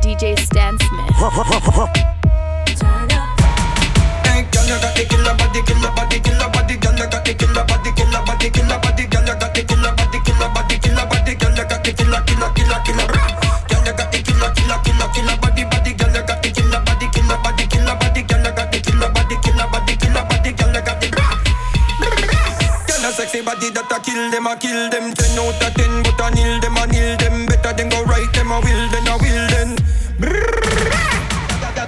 DJ 0.00 0.38
Stan 0.38 0.78
Smith. 0.78 1.14
Hey, 4.24 4.42
girl, 4.52 4.66
you 4.66 4.76
got 4.80 4.94
the 4.96 5.04
killer 5.08 5.34
body, 5.36 5.62
killer 5.62 5.92
body, 5.96 6.18
killer 6.20 6.48
body. 6.50 6.76
Girl, 6.76 6.92
you 6.92 7.08
got 7.08 7.24
the 7.24 7.32
killer 7.34 7.64
body, 7.64 7.90
killer 7.92 8.22
body, 8.24 8.50
killer 8.50 8.78
body. 8.80 9.06
Girl, 9.06 9.22
you 9.22 9.34
got 9.38 9.54
the 9.54 9.62
killer 9.64 9.92
body, 9.96 10.18
killer 10.20 10.48
body, 10.54 10.78
killer 10.78 11.06
body. 11.06 11.34
Girl, 11.34 11.56
you 11.56 11.64
got 11.64 11.84
the 11.84 11.92
killer, 11.92 12.20
killer, 12.26 12.50
killer, 12.52 12.80
killer. 12.84 13.06
Girl, 13.06 13.16
you 13.16 13.16
got 13.16 13.28
the 13.28 13.29
killer, 14.70 14.78
killer, 14.84 15.08
killer, 15.14 15.36
body, 15.40 15.64
body. 15.64 15.92
Girl, 15.94 16.12
killer 16.54 16.80
body, 16.84 17.06
killer 17.10 17.38
body, 17.42 17.66
killer 17.66 17.94
body. 17.96 18.22
Girl, 18.22 18.44
you 18.44 18.52
got 18.54 18.70
the 18.70 18.82
body, 19.10 19.36
killer 19.42 19.66
body, 19.66 19.96
killer 19.96 20.24
body. 20.24 20.52
Girl, 20.52 20.72
the 20.72 20.82
Girl, 22.86 23.04
a 23.04 23.10
sexy 23.12 23.40
body 23.42 23.70
that 23.70 23.90
a 23.90 23.98
kill 24.00 24.30
them, 24.30 24.46
a 24.46 24.56
kill 24.56 24.90
them. 24.90 25.12
Ten 25.14 25.38
out 25.38 25.62
of 25.62 25.74
ten, 25.74 26.02
but 26.02 26.20
a 26.20 26.30
nil 26.34 26.60
them, 26.60 26.76
a 26.76 26.86
nil 26.86 27.16
them. 27.18 27.46
Better 27.46 27.72
than 27.74 27.88
go 27.88 28.02
right 28.04 28.32
them, 28.32 28.52
a 28.52 28.60
will 28.60 28.88
then, 28.90 29.08
a 29.08 29.16
will 29.18 29.46
then. 29.50 29.76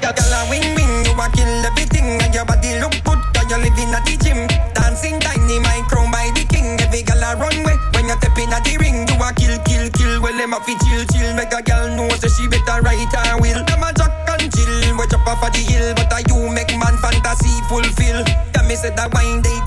Girl, 0.03 0.35
a 0.35 0.41
wing 0.51 0.75
wing, 0.75 1.05
you 1.07 1.15
a 1.15 1.27
kill 1.31 1.67
everything, 1.67 2.21
and 2.21 2.35
your 2.35 2.45
body 2.45 2.81
look 2.81 2.95
good, 3.05 3.21
'cause 3.33 3.47
you're 3.49 3.59
living 3.61 3.95
at 3.95 4.05
the 4.05 4.22
she 12.33 12.49
better 12.49 12.81
ride 12.83 13.13
her 13.13 13.37
wheel. 13.41 13.61
Them 13.65 13.83
a 13.83 13.93
jack 13.93 14.13
and 14.33 14.49
chill, 14.53 14.97
we 14.97 15.05
jump 15.09 15.27
off 15.27 15.45
of 15.45 15.53
the 15.53 15.61
hill, 15.61 15.95
but 15.95 16.13
a 16.13 16.19
you 16.29 16.39
make 16.51 16.73
man 16.77 16.97
fantasy 16.99 17.53
fulfill. 17.69 18.25
Yeah, 18.55 18.67
me 18.69 18.75
say 18.75 18.91
that 18.95 19.13
wine 19.13 19.43
they 19.43 19.62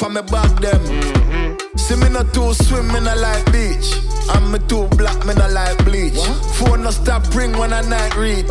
Louis 0.00 0.06
up 0.06 0.06
on 0.06 0.14
me 0.14 0.22
back 0.30 0.60
them. 0.60 1.58
See 1.76 1.96
me 1.96 2.08
not 2.08 2.32
too 2.32 2.54
swim, 2.54 2.88
me 2.88 3.00
not 3.00 3.18
like 3.18 3.44
beach. 3.52 3.94
I'm 4.28 4.52
me 4.52 4.58
too 4.68 4.88
black, 4.96 5.24
me 5.26 5.34
not 5.34 5.50
like 5.50 5.84
bleach. 5.84 6.18
Phone 6.56 6.82
no 6.82 6.90
stop 6.90 7.34
ring 7.34 7.56
when 7.56 7.72
I 7.72 7.80
night 7.82 8.16
reach. 8.16 8.46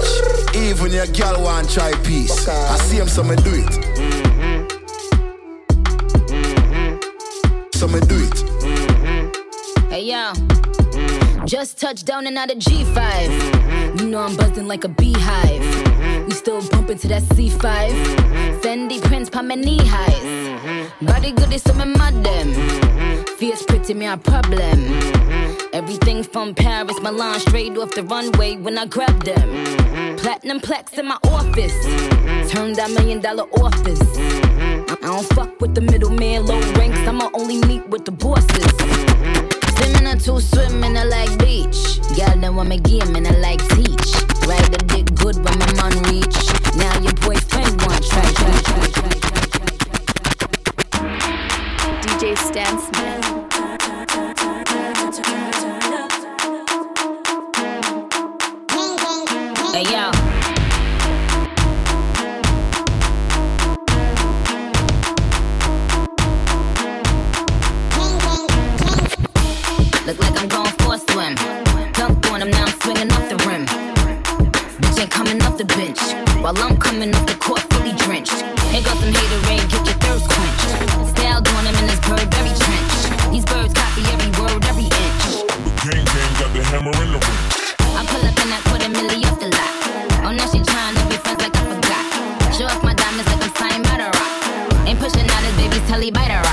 Even 0.56 0.92
your 0.92 1.08
girl 1.08 1.44
want 1.44 1.70
try 1.70 1.94
peace. 2.04 2.48
I 2.48 2.78
see 2.78 2.98
him, 2.98 3.08
so 3.08 3.24
me 3.24 3.36
do 3.38 3.52
it. 3.54 3.74
So 7.76 7.88
me 7.88 8.00
do 8.02 8.18
it. 8.28 8.40
Hey 9.90 10.04
yo, 10.04 10.34
just 11.46 11.80
touched 11.80 12.06
down 12.06 12.28
and 12.28 12.38
out 12.38 12.52
of 12.52 12.58
G5. 12.58 14.00
You 14.00 14.08
know 14.10 14.20
I'm 14.20 14.36
buzzing 14.36 14.68
like 14.68 14.84
a 14.84 14.90
beehive. 14.90 16.26
We 16.26 16.32
still 16.32 16.62
bumping 16.70 16.98
to 17.00 17.08
that 17.08 17.24
C5. 17.24 17.92
Fendi 18.62 19.02
prints 19.02 19.30
pa 19.30 19.42
my 19.42 19.56
knee 19.56 19.80
highs. 19.86 20.49
Body 21.02 21.32
good 21.32 21.54
is 21.54 21.62
some 21.62 21.78
mad 21.78 22.24
them. 22.24 22.54
Fierce 23.38 23.64
pretty 23.64 23.94
me 23.94 24.06
a 24.06 24.18
problem. 24.18 24.80
Everything 25.74 26.24
from 26.24 26.54
Paris, 26.54 27.00
Milan, 27.02 27.40
straight 27.40 27.78
off 27.78 27.92
the 27.96 28.04
runway 28.04 28.58
when 28.58 28.78
I 28.78 28.86
grab 28.86 29.24
them. 29.24 30.18
Platinum 30.18 30.60
plaques 30.60 30.98
in 30.98 31.08
my 31.08 31.18
office. 31.24 31.74
Turn 32.52 32.74
that 32.74 32.92
million 32.92 33.22
dollar 33.22 33.44
office. 33.62 34.02
I 34.92 34.96
don't 35.02 35.26
fuck 35.34 35.62
with 35.62 35.76
the 35.76 35.82
middleman, 35.82 36.46
low 36.46 36.60
ranks. 36.74 37.00
I'ma 37.08 37.30
only 37.34 37.60
meet 37.66 37.88
with 37.90 38.06
the 38.06 38.12
bosses. 38.12 38.74
Swimming 39.78 40.08
or 40.08 40.20
two 40.20 40.40
swimming, 40.42 40.98
I 40.98 41.04
like 41.06 41.40
beach. 41.40 42.02
Girl, 42.18 42.36
then 42.36 42.56
want 42.56 42.70
me 42.70 42.78
game 42.78 43.16
and 43.16 43.28
I 43.28 43.38
like 43.38 43.62
teach. 43.70 44.14
Ride 44.48 44.70
the 44.74 44.84
dick 44.88 45.16
good 45.16 45.38
when 45.38 45.58
my 45.60 45.72
man 45.80 45.96
reach. 46.12 46.38
Now 46.76 47.00
your 47.00 47.14
boyfriend 47.14 47.82
want 47.84 48.04
try, 48.04 48.22
try, 48.34 48.62
try, 48.62 48.88
try, 48.88 49.20
try. 49.20 49.69
DJ 52.20 52.38
Stan 52.38 52.78
Smith. 52.80 53.26
Hey 59.72 59.84
yo. 59.84 60.12
Look 70.06 70.20
like 70.20 70.42
I'm 70.42 70.50
going 70.50 70.74
for 70.80 70.96
a 70.96 71.00
swim. 71.00 71.36
Now 72.50 72.66
swinging 72.82 73.12
off 73.14 73.30
the 73.30 73.38
rim. 73.48 73.66
Bitch 74.82 75.00
ain't 75.00 75.10
coming 75.10 75.42
off 75.44 75.58
the 75.58 75.64
bench. 75.64 76.00
While 76.42 76.58
I'm 76.58 76.78
coming 76.78 77.16
off 77.16 77.26
the 77.28 77.36
court 77.36 77.69
fully 77.90 78.06
drenched. 78.06 78.42
Here 78.72 78.82
goes 78.82 79.00
some 79.00 79.14
hater 79.14 79.40
rain, 79.48 79.62
get 79.70 79.86
your 79.86 79.98
thirst 80.06 80.30
quenched. 80.30 81.18
Style 81.18 81.42
doing 81.42 81.66
him 81.66 81.76
in 81.76 81.88
this 81.88 82.00
Burberry 82.02 82.54
trench. 82.60 82.94
These 83.32 83.46
birds 83.46 83.74
copy 83.74 84.02
every 84.14 84.32
word, 84.42 84.64
every 84.66 84.86
inch. 84.86 85.24
Gang 85.84 86.06
gang 86.06 86.32
got 86.40 86.52
the 86.54 86.64
hammer 86.70 86.94
in 87.04 87.12
the. 87.14 87.20
I 87.98 88.06
pull 88.06 88.22
up 88.26 88.38
in 88.38 88.50
that 88.50 88.62
quarter 88.68 88.90
milli 88.90 89.26
off 89.26 89.40
the 89.40 89.50
lot. 89.50 89.74
Oh, 90.26 90.32
now 90.32 90.46
she 90.48 90.60
tryna 90.60 91.10
be 91.10 91.18
friends 91.18 91.42
like 91.42 91.56
I 91.56 91.64
forgot. 91.66 92.56
Show 92.56 92.66
off 92.66 92.84
my 92.84 92.94
diamonds 92.94 93.28
like 93.32 93.44
I'm 93.44 93.54
signed 93.56 93.84
by 93.84 93.98
the 93.98 94.10
rock. 94.18 94.88
Ain't 94.88 95.00
pushing 95.00 95.30
out 95.30 95.44
his 95.44 95.56
baby's 95.58 95.88
telly 95.88 96.12
by 96.12 96.28
the 96.28 96.36
rock. 96.36 96.49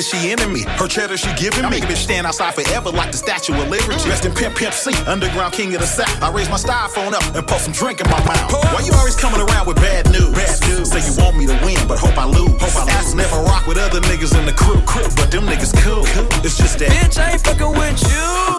bitches, 0.00 0.22
she 0.22 0.30
enemy. 0.30 0.62
Her 0.62 0.88
cheddar, 0.88 1.16
she 1.16 1.32
giving 1.34 1.60
me. 1.60 1.66
I 1.66 1.70
make 1.70 1.84
a 1.84 1.86
bitch 1.86 2.04
stand 2.04 2.26
outside 2.26 2.54
forever 2.54 2.90
like 2.90 3.12
the 3.12 3.18
Statue 3.18 3.54
of 3.54 3.68
Liberty. 3.68 3.98
Mm. 3.98 4.08
Rest 4.08 4.24
in 4.24 4.32
Pimp 4.32 4.56
Pimp 4.56 4.74
C, 4.74 4.92
underground 5.06 5.52
king 5.52 5.74
of 5.74 5.80
the 5.80 5.86
South. 5.86 6.22
I 6.22 6.30
raise 6.32 6.48
my 6.48 6.56
styrofoam 6.56 7.12
up 7.12 7.24
and 7.34 7.46
puff 7.46 7.62
some 7.62 7.72
drink 7.72 8.00
in 8.00 8.10
my 8.10 8.22
mouth. 8.24 8.52
Why 8.52 8.82
you 8.84 8.92
always 8.94 9.16
coming 9.16 9.40
around 9.40 9.66
with 9.66 9.76
bad 9.76 10.10
news? 10.10 10.34
Bad 10.34 10.60
news. 10.68 10.90
Say 10.90 11.00
you 11.04 11.14
want 11.22 11.36
me 11.36 11.46
to 11.46 11.58
win, 11.64 11.80
but 11.86 11.98
hope 11.98 12.16
I 12.18 12.24
lose. 12.24 12.50
Hope 12.60 12.76
I 12.76 13.02
lose. 13.02 13.14
never 13.14 13.36
rock 13.42 13.66
with 13.66 13.78
other 13.78 14.00
niggas 14.00 14.38
in 14.38 14.46
the 14.46 14.52
crew, 14.52 14.80
crew 14.82 15.08
but 15.16 15.30
them 15.30 15.46
niggas 15.46 15.74
cool. 15.82 16.04
cool. 16.04 16.28
It's 16.44 16.56
just 16.56 16.78
that. 16.78 16.90
Bitch, 16.90 17.18
I 17.18 17.32
ain't 17.32 17.40
fucking 17.42 17.70
with 17.70 18.00
you. 18.02 18.49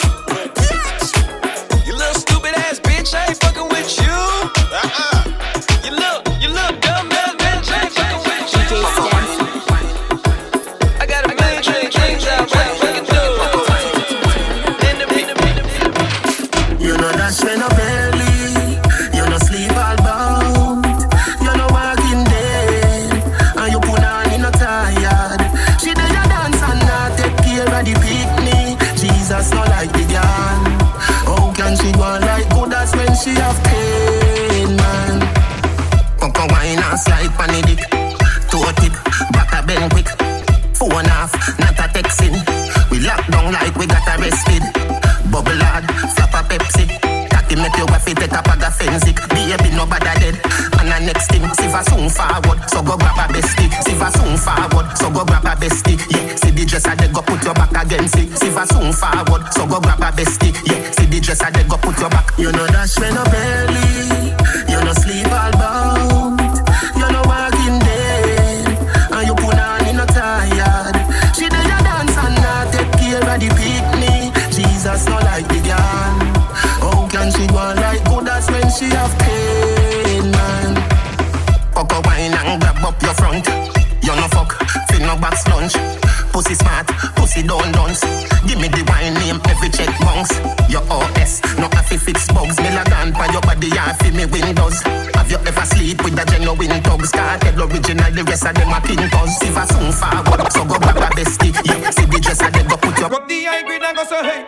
dress 98.41 98.49
of 98.49 98.55
them 98.55 98.73
a 98.73 98.81
pin 98.81 98.99
If 98.99 99.57
I 99.57 99.65
soon 99.65 99.91
forward, 99.91 100.51
so 100.51 100.65
go 100.65 100.77
grab 100.79 100.97
a 100.97 101.09
bestie. 101.15 101.53
Yeah, 101.65 101.89
see 101.91 102.05
the 102.05 102.19
dress 102.19 102.41
of 102.41 102.53
them 102.53 102.67
go 102.67 102.77
put 102.77 102.97
your 102.97 103.09
Rock 103.09 103.27
the 103.27 103.43
high 103.45 103.63
grade 103.63 103.83
and 103.83 103.95
go 103.95 104.03
so 104.03 104.23
hey. 104.23 104.45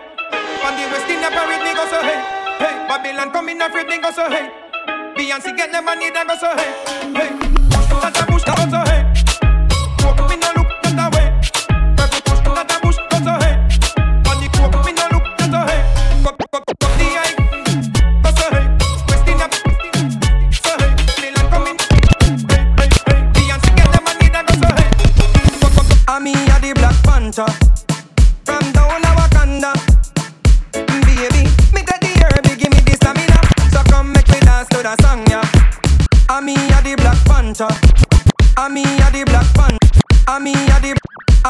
On 0.65 0.73
the 0.75 0.83
West 0.89 1.09
Indian 1.09 1.31
parade, 1.31 1.61
they 1.61 1.73
go 1.73 1.85
so 1.87 2.01
hey. 2.01 2.19
Hey, 2.57 2.73
Babylon 2.87 3.31
come 3.31 3.49
in 3.49 3.61
afraid, 3.61 3.87
they 3.87 3.99
go 3.99 4.11
so 4.11 4.29
hey. 4.29 4.49
Beyonce 5.15 5.55
get 5.55 5.71
the 5.71 5.81
money, 5.81 6.09
they 6.09 6.25
go 6.25 6.35
so 6.35 6.55
hey. 6.55 6.73
Hey. 7.13 7.42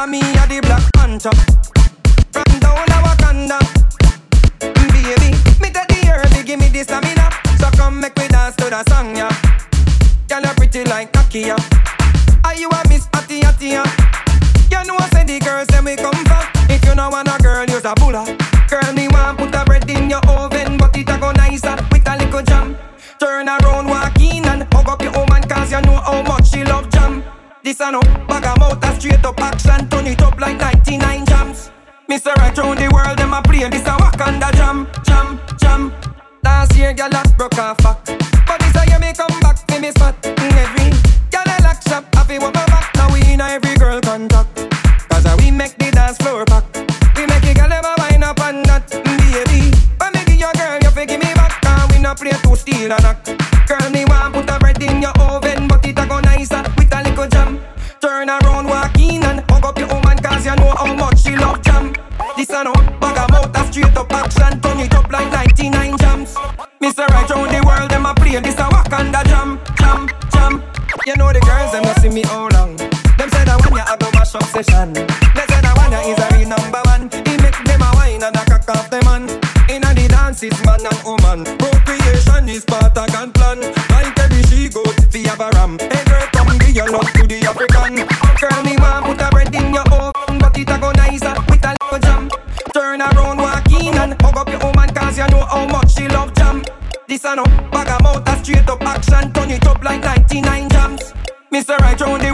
me 0.08 0.20
a 0.20 0.48
the 0.48 0.60
black 0.62 0.84
hunter. 0.98 1.83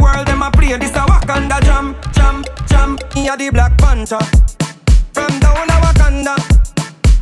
World, 0.02 0.28
them 0.28 0.42
a 0.42 0.52
play 0.52 0.78
this 0.78 0.92
a 0.92 1.06
Wakanda 1.06 1.62
jam, 1.64 1.96
jam, 2.12 2.44
jam. 2.68 2.98
He 3.14 3.28
a 3.28 3.38
the 3.38 3.50
Black 3.50 3.78
Panther. 3.78 4.20
From 5.14 5.40
down 5.40 5.70
a 5.70 5.78
Wakanda, 5.84 6.36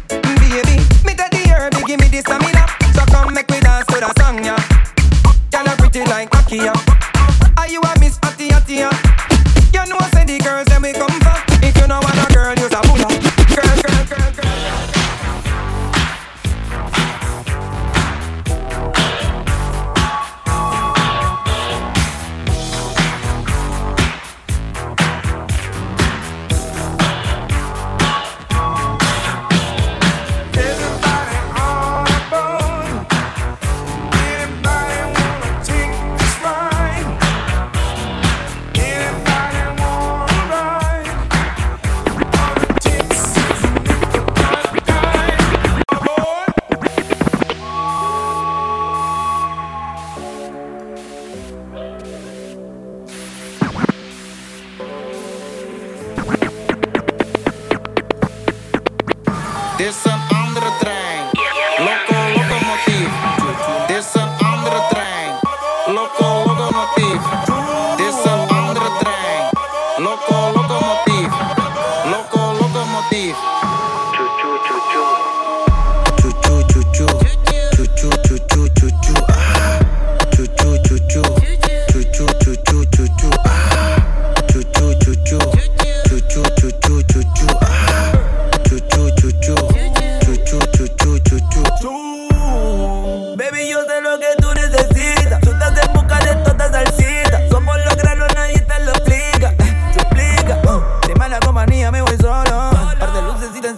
baby. 0.09 0.77
Me 1.05 1.13
take 1.15 1.31
the 1.31 1.49
herb, 1.49 1.73
give 1.85 1.99
me 1.99 2.07
the 2.07 2.19
stamina. 2.21 2.65
So 2.93 3.05
come 3.11 3.33
make 3.33 3.49
me 3.49 3.59
dance 3.59 3.85
to 3.87 3.99
the 3.99 4.13
song, 4.19 4.43
yeah. 4.43 4.57
Girl, 5.51 5.75
pretty 5.77 6.03
like 6.05 6.29
Akia. 6.31 6.86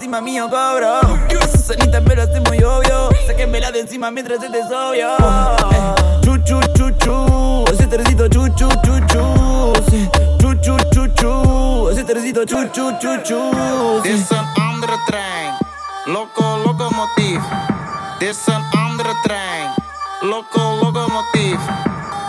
encima 0.09 0.21
mío 0.21 0.49
cobro. 0.49 1.01
Sanita, 1.63 2.01
pero 2.01 2.23
estoy 2.23 2.41
muy 2.41 2.63
obvio. 2.63 3.09
Sáquenmela 3.27 3.71
de 3.71 3.81
encima 3.81 4.09
mientras 4.09 4.41
este 4.41 4.59
es 4.59 4.71
obvio. 4.71 5.15
Eh, 5.71 6.21
chu, 6.21 6.37
chu, 6.43 6.59
chu, 6.73 6.89
chu. 6.97 7.65
Ese 7.71 7.85
tercito, 7.85 8.27
chu, 8.27 8.47
chu, 8.55 8.67
chu, 8.83 8.99
chu. 9.07 9.73
Chu, 10.39 10.55
chu, 10.61 10.77
chu, 10.91 11.07
chu. 11.13 11.89
Ese 11.91 12.03
tercito, 12.03 12.43
chu, 12.43 12.67
chu, 12.71 12.91
chu, 12.99 13.21
chu. 13.23 14.01
This 14.01 14.31
an 14.31 14.45
undertrain. 14.57 15.53
Loco, 16.07 16.57
locomotive. 16.65 17.43
This 18.19 18.47
an 18.47 18.63
undertrain. 18.73 19.75
Loco, 20.23 20.81
locomotive. 20.81 21.61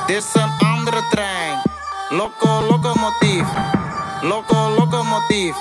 This 0.06 0.36
an 0.36 0.50
undertrain. 0.60 1.62
Loco, 2.10 2.60
locomotive. 2.60 3.48
Loco, 4.22 4.68
locomotive. 4.76 5.56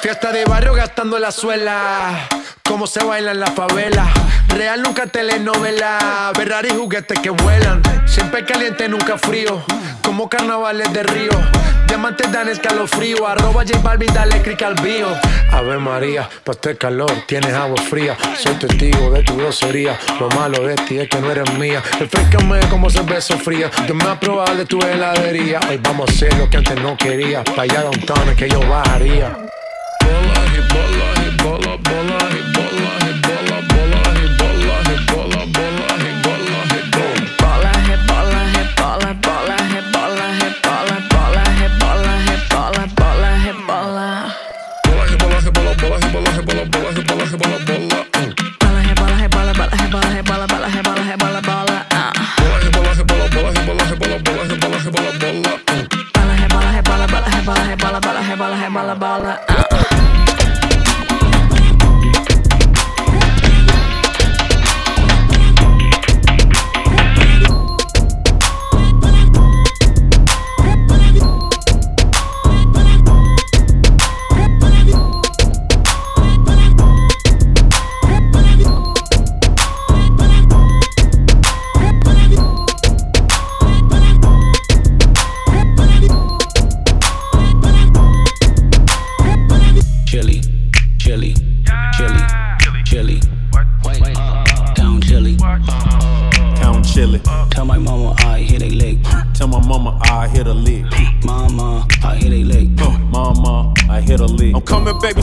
Fiesta 0.00 0.32
de 0.32 0.44
barrio 0.44 0.74
gastando 0.74 1.18
la 1.18 1.30
suela. 1.30 2.28
Cómo 2.78 2.86
se 2.86 3.02
baila 3.02 3.32
en 3.32 3.40
la 3.40 3.48
favela. 3.48 4.06
Real 4.50 4.80
nunca 4.80 5.08
telenovela. 5.08 6.30
Ferrari 6.32 6.68
juguetes 6.68 7.18
que 7.18 7.30
vuelan. 7.30 7.82
Siempre 8.06 8.44
caliente, 8.44 8.88
nunca 8.88 9.18
frío. 9.18 9.64
Como 10.00 10.28
carnavales 10.28 10.92
de 10.92 11.02
río. 11.02 11.32
Diamantes 11.88 12.30
dan 12.30 12.48
escalofrío. 12.48 13.26
Arroba 13.26 13.64
J 13.66 13.80
Balvin, 13.80 14.14
dale 14.14 14.40
click 14.42 14.62
al 14.62 14.74
bio. 14.74 15.08
Ave 15.50 15.76
María, 15.78 16.28
pa' 16.44 16.52
este 16.52 16.76
calor 16.76 17.10
tienes 17.26 17.52
agua 17.52 17.82
fría. 17.82 18.16
Soy 18.40 18.54
testigo 18.54 19.10
de 19.10 19.24
tu 19.24 19.36
grosería. 19.36 19.98
Lo 20.20 20.28
malo 20.28 20.62
de 20.64 20.76
ti 20.76 21.00
es 21.00 21.08
que 21.08 21.18
no 21.18 21.32
eres 21.32 21.52
mía. 21.54 21.82
Refrescame 21.98 22.60
como 22.70 22.90
cerveza 22.90 23.36
fría. 23.38 23.72
Yo 23.88 23.94
me 23.96 24.04
probado 24.20 24.54
de 24.54 24.66
tu 24.66 24.78
heladería. 24.78 25.58
Hoy 25.68 25.80
vamos 25.82 26.08
a 26.08 26.12
hacer 26.12 26.32
lo 26.38 26.48
que 26.48 26.58
antes 26.58 26.80
no 26.80 26.96
quería. 26.96 27.42
Pa' 27.42 27.62
allá 27.62 27.82
downtown 27.82 28.28
es 28.28 28.36
que 28.36 28.48
yo 28.48 28.60
bajaría. 28.60 29.36
Hit 57.38 57.46
bola, 57.80 58.00
bola, 58.00 58.20
hit 58.20 58.38
bola, 58.38 58.56
hit 58.56 58.72
bola, 58.72 58.94
bola, 58.94 59.38
uh, 59.48 59.66
uh. 59.70 60.17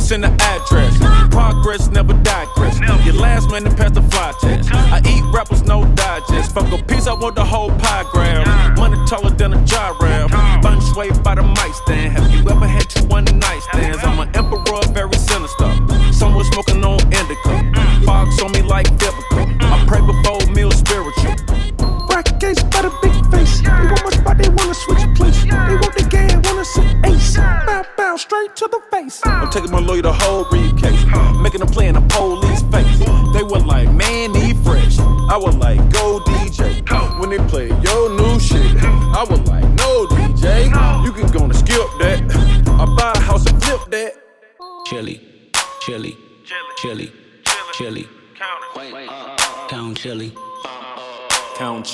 Send 0.06 0.24
the 0.24 0.32
address. 0.54 0.98
Progress 1.32 1.88
never 1.90 2.14
digress. 2.22 2.80
Your 3.06 3.16
last 3.16 3.50
man 3.50 3.64
to 3.64 3.72
pass 3.72 3.92
the 3.92 4.04
fly 4.04 4.34
test. 4.40 4.70
I 4.72 5.02
eat 5.10 5.24
rappers, 5.34 5.64
no 5.64 5.84
digest. 5.96 6.54
Fuck 6.54 6.72
a 6.72 6.84
piece, 6.84 7.08
I 7.08 7.14
want 7.14 7.36
the 7.36 7.44
whole 7.44 7.72
pie 7.72 8.06
grab. 8.12 8.78
Money 8.78 8.98
taller 9.08 9.32
than 9.32 9.54
a 9.54 9.58
gyraf. 9.58 10.62
Fun 10.62 10.82
sway 10.94 11.10
by 11.24 11.36
the 11.36 11.44
mic 11.44 11.74
stand. 11.74 12.05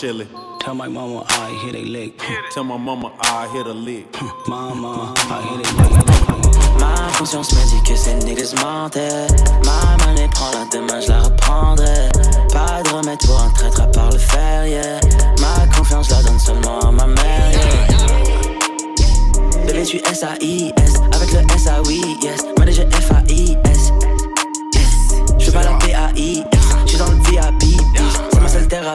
Tell 0.01 0.73
my 0.73 0.87
mama 0.87 1.23
I 1.29 1.51
hit 1.63 1.75
a 1.75 1.83
leg. 1.85 2.13
Tell 2.49 2.63
my 2.63 2.75
mama 2.75 3.13
I 3.21 3.47
hit 3.53 3.67
a 3.67 3.71
lick. 3.71 4.07
Mama, 4.47 5.13
I 5.15 5.41
hit 5.43 5.61
a 5.61 5.77
leg. 5.77 6.79
Ma 6.79 7.11
conscience 7.15 7.53
me 7.53 7.61
dit 7.69 7.83
que 7.87 7.95
ces 7.95 8.15
niggas 8.25 8.55
mentaient. 8.55 9.27
Ma 9.63 10.03
monnaie 10.03 10.27
prend 10.29 10.49
la 10.53 10.65
demain, 10.71 10.99
je 11.01 11.09
la 11.09 11.21
reprendrai. 11.21 12.09
Pas 12.51 12.81
de 12.81 12.89
remède 12.95 13.19
pour 13.27 13.39
un 13.43 13.51
traître 13.51 13.79
à 13.79 13.85
part 13.91 14.09
le 14.09 14.17
fer, 14.17 14.65
yeah. 14.65 14.99
Ma 15.39 15.67
confiance 15.77 16.09
la 16.09 16.23
donne 16.23 16.39
seulement 16.39 16.79
à 16.79 16.91
ma 16.91 17.05
mère, 17.05 17.51
yeah. 17.51 17.87
Bébé, 19.67 19.83
tu 19.83 19.97
S-A-I-S. 19.97 20.93
Avec 21.13 21.31
le 21.31 21.41
S-A-Oui, 21.55 22.17
yes. 22.23 22.45
Moi 22.57 22.65
déjà 22.65 22.89
F-A-I-S. 22.89 23.70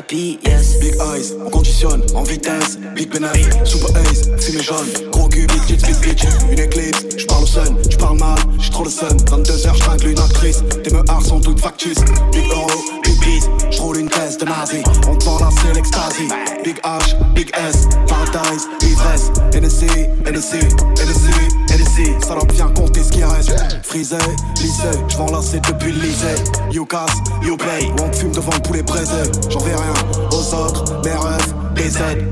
Big 0.02 0.38
eyes, 0.44 1.32
on 1.42 1.48
conditionne 1.48 2.02
en 2.14 2.22
vitesse. 2.22 2.78
Big 2.94 3.08
penis, 3.08 3.46
super 3.64 3.96
ace, 3.96 4.28
fumée 4.38 4.62
jaune. 4.62 4.86
Gros 5.10 5.28
cul, 5.28 5.46
bitch, 5.46 5.80
bitch, 5.80 6.00
bitch. 6.02 6.24
Une 6.50 6.58
éclipse, 6.58 7.06
j'parle 7.16 7.44
au 7.44 7.46
sun, 7.46 7.76
j'parle 7.88 8.18
mal, 8.18 8.38
j'suis 8.58 8.70
trop 8.70 8.84
le 8.84 8.90
sun. 8.90 9.16
22h, 9.16 9.74
j'tringle 9.74 10.08
une 10.08 10.18
actrice. 10.18 10.62
Tes 10.84 10.90
meurs 10.90 11.22
sont 11.22 11.40
toutes 11.40 11.60
factices. 11.60 12.04
Big 12.30 12.44
euro, 12.50 12.68
big 13.02 13.15
beat, 13.26 13.50
j'roule 13.70 13.98
une 13.98 14.08
thèse 14.08 14.38
de 14.38 14.44
nazi. 14.44 14.82
On 15.08 15.16
te 15.16 15.24
là, 15.24 15.48
c'est 15.60 15.74
l'extasie. 15.74 16.28
Big 16.64 16.78
H, 16.82 17.16
big 17.34 17.50
S, 17.68 17.88
paradise, 18.08 18.68
ivresse. 18.82 19.30
NSC, 19.52 19.86
NSC, 20.24 20.56
NSC, 20.96 21.28
NSC. 21.70 22.24
Ça 22.26 22.34
doit 22.34 22.44
bien 22.44 22.68
compter 22.68 23.02
ce 23.02 23.12
qui 23.12 23.24
reste. 23.24 23.54
Frisé, 23.82 24.16
lycée, 24.60 24.98
là, 25.18 25.40
c'est 25.42 25.60
depuis 25.60 25.92
le 25.92 26.00
lycée. 26.00 26.42
You 26.70 26.86
casse, 26.86 27.16
you 27.42 27.56
play. 27.56 27.90
On 28.02 28.12
fume 28.12 28.32
devant 28.32 28.52
le 28.52 28.60
poulet 28.60 28.82
braisé. 28.82 29.30
J'en 29.50 29.60
vais 29.60 29.74
rien 29.74 29.94
aux 30.30 30.54
autres, 30.54 31.02
mes 31.04 31.10
rêves. 31.10 31.56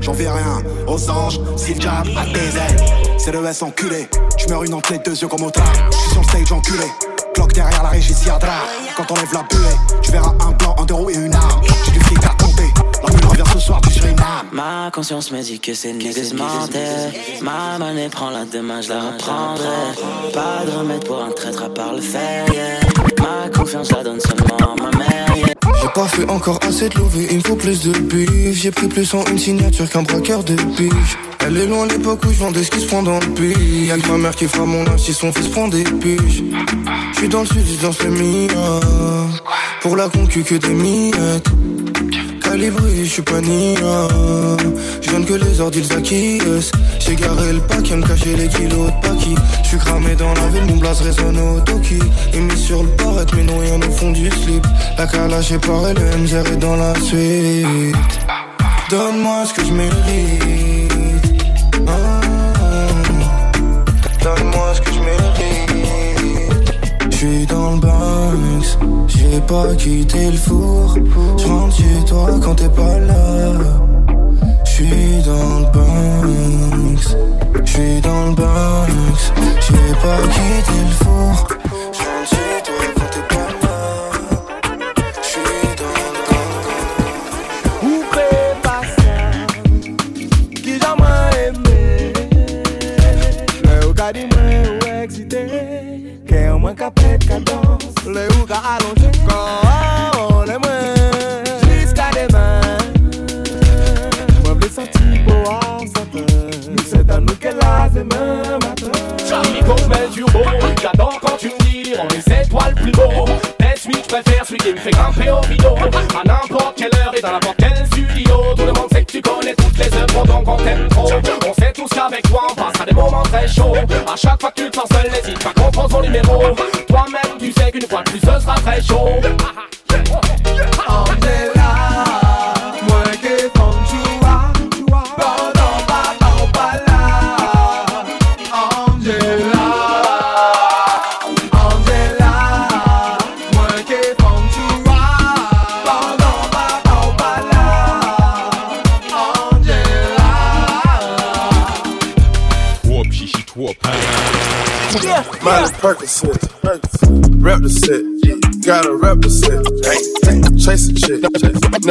J'en 0.01 0.13
vais 0.13 0.29
rien 0.29 0.61
aux 0.87 1.09
anges, 1.09 1.39
s'ils 1.55 1.81
jab 1.81 2.05
à 2.17 2.25
tes 2.25 2.39
aides. 2.39 2.83
C'est 3.17 3.31
le 3.31 3.45
S 3.45 3.61
enculé. 3.61 4.07
J'meurs 4.37 4.63
une 4.63 4.73
entre 4.73 4.91
les 4.91 4.99
deux 4.99 5.15
yeux 5.15 5.27
comme 5.27 5.43
au 5.43 5.49
train. 5.49 5.63
J'suis 5.91 6.11
sur 6.11 6.21
le 6.21 6.27
stage 6.27 6.51
enculé. 6.51 7.14
Cloque 7.35 7.53
derrière 7.53 7.83
la 7.83 7.89
régie, 7.89 8.13
Siadra. 8.13 8.63
Quand 8.95 9.11
on 9.11 9.15
lève 9.15 9.33
la 9.33 9.43
buée, 9.43 9.75
tu 10.01 10.11
verras 10.11 10.33
un 10.39 10.51
blanc, 10.51 10.75
un 10.79 10.85
deux 10.85 10.93
roues 10.93 11.09
et 11.09 11.15
une 11.15 11.35
arme. 11.35 11.61
J'ai 11.85 11.91
du 11.91 11.99
fric 11.99 12.23
à 12.23 12.29
compter. 12.41 12.73
La 13.03 13.09
lune 13.09 13.25
revient 13.25 13.43
ce 13.53 13.59
soir, 13.59 13.81
tu 13.81 13.91
seras 13.91 14.09
une 14.09 14.19
âme. 14.19 14.47
Ma 14.51 14.89
conscience 14.91 15.31
me 15.31 15.41
dit 15.41 15.59
que 15.59 15.73
c'est 15.73 15.93
mentaient. 16.33 17.11
Ma 17.41 17.77
monnaie 17.77 18.09
prend 18.09 18.29
la 18.29 18.45
demain, 18.45 18.81
je 18.81 18.89
la 18.89 19.01
reprendrai. 19.01 20.31
Pas 20.33 20.65
de 20.65 20.77
remède 20.77 21.05
pour 21.05 21.21
un 21.21 21.31
traître 21.31 21.63
à 21.63 21.69
part 21.69 21.93
le 21.93 22.01
fer. 22.01 22.45
Ma 23.19 23.49
confiance 23.49 23.91
la 23.91 24.03
donne 24.03 24.19
seulement 24.19 24.64
J'ai 25.81 25.89
pas 25.93 26.07
fait 26.07 26.29
encore 26.29 26.59
assez 26.67 26.89
de 26.89 26.97
love, 26.97 27.15
il 27.29 27.37
me 27.37 27.41
faut 27.41 27.55
plus 27.55 27.81
de 27.83 27.91
bif. 27.91 28.53
J'ai 28.53 28.71
pris 28.71 28.87
plus 28.87 29.13
en 29.13 29.23
une 29.25 29.37
signature 29.37 29.89
qu'un 29.89 30.03
braqueur 30.03 30.43
de 30.43 30.55
biche. 30.55 31.17
Elle 31.45 31.57
est 31.57 31.67
loin 31.67 31.85
l'époque 31.87 32.21
où 32.25 32.31
je 32.31 32.39
vendais 32.39 32.63
ce 32.63 32.71
qui 32.71 32.79
se 32.79 32.87
prend 32.87 33.03
dans 33.03 33.19
le 33.19 33.27
pays. 33.27 33.85
Y'a 33.87 33.97
que 33.97 34.07
ma 34.07 34.17
mère 34.17 34.35
qui 34.35 34.47
fera 34.47 34.65
mon 34.65 34.85
âge 34.87 35.01
si 35.01 35.13
son 35.13 35.31
fils 35.31 35.47
prend 35.49 35.67
des 35.67 35.83
piges. 35.83 36.43
J'suis 37.13 37.29
dans 37.29 37.41
le 37.41 37.47
sud, 37.47 37.65
je 37.67 37.81
danse 37.81 38.01
le 38.03 38.11
mia. 38.11 38.79
Pour 39.81 39.95
la 39.95 40.09
concu 40.09 40.43
que 40.43 40.55
des 40.55 40.73
miettes. 40.73 41.49
Calibré, 42.55 43.03
j'suis 43.03 43.21
pas 43.21 43.41
nia. 43.41 44.07
J'viens 45.01 45.23
que 45.23 45.33
les 45.33 45.59
ordres 45.59 45.77
ils 45.77 45.91
acquiescent. 45.91 46.71
J'ai 46.99 47.15
garé 47.17 47.51
le 47.51 47.59
pack, 47.59 47.91
me 47.91 48.07
cacher 48.07 48.33
les 48.37 48.47
kilos 48.47 48.91
de 48.93 49.07
paki. 49.07 49.35
J'suis 49.61 49.77
cramé 49.77 50.15
dans 50.15 50.33
la 50.33 50.47
ville, 50.47 50.63
mon 50.65 50.77
blaze 50.77 51.01
résonne 51.01 51.37
au 51.37 51.59
toki. 51.59 51.99
Il 52.33 52.43
mis 52.43 52.57
sur 52.57 52.81
le 52.81 52.89
paraître, 52.91 53.35
mais 53.35 53.43
non 53.43 53.57
rien 53.57 53.77
au 53.85 53.91
fond 53.91 54.11
du 54.11 54.29
slip. 54.29 54.65
La 54.97 55.05
calage 55.05 55.51
est 55.51 55.59
pareil, 55.59 55.95
le 55.95 56.17
MZR 56.17 56.53
est 56.53 56.55
dans 56.55 56.77
la 56.77 56.95
suite. 57.01 57.97
Donne-moi 58.89 59.43
ce 59.47 59.53
que 59.53 59.65
je 59.65 59.73
mérite. 59.73 60.94
J'ai 69.35 69.41
pas 69.41 69.75
quitté 69.75 70.31
le 70.31 70.37
four. 70.37 70.95
J'rentre 71.37 71.75
chez 71.75 72.05
toi 72.07 72.29
quand 72.41 72.55
t'es 72.55 72.69
pas 72.69 72.99
là. 72.99 73.51
J'suis 74.63 75.21
dans 75.25 75.59
le 75.59 75.65
Banks, 75.73 77.17
j'suis 77.65 78.01
dans 78.01 78.27
le 78.27 78.35
Banks. 78.35 79.33
J'ai 79.59 79.93
pas 80.01 80.21
quitté 80.33 80.79
le 80.87 80.95
four. 81.03 81.04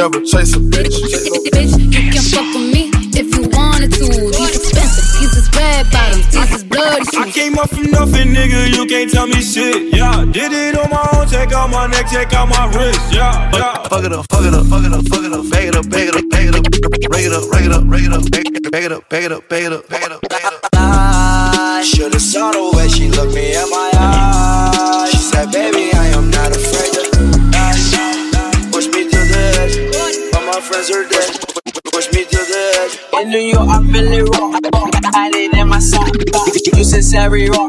Never 0.05 0.23
chase 0.23 0.55
a 0.55 0.59
bitch. 0.59 0.93
Bitch, 1.49 1.73
you 1.81 1.89
can 1.89 2.21
fuck 2.21 2.45
with 2.53 2.69
me 2.73 2.91
if 3.17 3.27
you 3.33 3.49
wanted 3.57 3.91
to. 3.93 4.05
These 4.05 4.55
expensive, 4.55 5.07
these 5.17 5.33
is 5.33 5.49
red 5.57 5.89
bottoms, 5.91 6.27
these 6.29 6.51
is 6.53 6.63
bloody 6.63 7.05
I 7.17 7.31
came 7.31 7.57
up 7.57 7.69
from 7.69 7.89
nothing, 7.89 8.29
nigga. 8.29 8.69
You 8.75 8.85
can't 8.85 9.09
tell 9.09 9.25
me 9.25 9.41
shit. 9.41 9.93
Yeah, 9.93 10.23
did 10.25 10.51
it 10.53 10.77
on 10.77 10.91
my 10.91 11.01
own. 11.13 11.27
Take 11.27 11.53
out 11.53 11.71
my 11.71 11.87
neck, 11.87 12.05
take 12.07 12.31
out 12.33 12.49
my 12.49 12.67
wrist. 12.77 13.01
Yeah, 13.11 13.49
yeah. 13.53 13.87
Fuck 13.87 14.05
it 14.05 14.13
up, 14.13 14.25
fuck 14.29 14.45
it 14.45 14.53
up, 14.53 14.65
fuck 14.67 14.85
it 14.85 14.93
up, 14.93 15.05
fuck 15.07 15.23
it 15.25 15.33
up, 15.33 15.49
bag 15.49 15.67
it 15.69 15.75
up, 15.75 15.89
bag 15.89 16.07
it 16.09 16.15
up, 16.15 16.29
bag 16.29 16.47
it 16.49 16.55
up, 16.55 16.65
rake 17.09 17.25
it 17.25 17.33
up, 17.33 17.49
rake 17.49 17.65
it 17.65 17.73
up, 17.73 17.83
rake 17.89 18.05
it 18.05 18.13
up, 18.13 18.29
bag 18.29 18.45
it 18.45 18.53
up, 18.53 18.69
bag 18.69 18.85
it 18.85 18.91
up, 18.91 19.09
bag 19.09 19.23
it 19.23 19.31
up, 19.31 19.49
bag 19.49 19.63
it 19.63 19.71
up, 19.73 19.89
bag 19.89 20.03
it 20.03 20.11
up, 20.11 20.29
bag 20.29 20.43
it 20.45 20.75
up. 20.75 21.83
Should've 21.83 22.21
saw 22.21 22.51
the 22.51 22.77
way 22.77 22.87
she 22.89 23.09
looked 23.09 23.33
me 23.33 23.55
in 23.55 23.69
my 23.69 23.94
friends 30.65 30.89
are 30.89 31.07
dead. 31.07 31.29
Push 31.93 32.11
me 32.11 32.25
to 32.25 32.37
the 32.51 32.61
edge. 32.81 33.21
In 33.21 33.29
New 33.29 33.39
York, 33.39 33.69
I'm 33.69 33.89
really 33.91 34.21
raw. 34.21 34.59
I 35.13 35.29
did 35.31 35.53
in 35.53 35.67
my 35.69 35.79
song. 35.79 36.09
You 36.73 36.83
said 36.83 37.03
Sari 37.03 37.49
raw, 37.49 37.67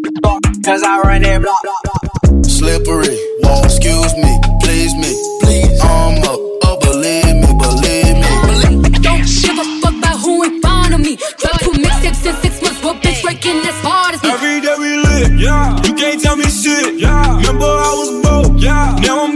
cause 0.65 0.83
I 0.83 1.01
run 1.05 1.23
that 1.23 1.43
block. 1.43 2.45
Slippery, 2.45 3.17
won't 3.43 3.65
excuse 3.67 4.15
me, 4.17 4.33
please 4.63 4.95
me, 4.97 5.13
please. 5.43 5.81
I'm 5.83 6.25
up, 6.25 6.41
oh 6.65 6.79
believe 6.81 7.37
me, 7.37 7.51
believe 7.61 8.17
me. 8.17 8.89
Don't 9.05 9.25
give 9.45 9.59
a 9.61 9.67
fuck 9.85 9.95
about 9.95 10.19
who 10.25 10.43
in 10.45 10.61
front 10.61 10.95
of 10.95 11.01
me. 11.01 11.17
Drop 11.39 11.61
two 11.61 11.77
mixtapes 11.77 12.25
in 12.25 12.35
six 12.41 12.63
months, 12.63 12.83
what 12.83 12.97
bitch 13.03 13.23
working 13.23 13.61
as 13.61 13.79
hard 13.85 14.15
as 14.15 14.23
me? 14.23 14.31
Every 14.31 14.61
day 14.65 14.75
we 14.79 14.97
lit, 14.97 15.39
yeah. 15.39 15.77
You 15.85 15.95
can't 15.95 16.21
tell 16.21 16.37
me 16.37 16.45
shit, 16.49 16.99
yeah. 16.99 17.37
Remember 17.37 17.69
I 17.69 17.93
was 17.93 18.11
broke, 18.25 18.57
yeah. 18.61 18.97
Now 19.03 19.23
I'm 19.23 19.36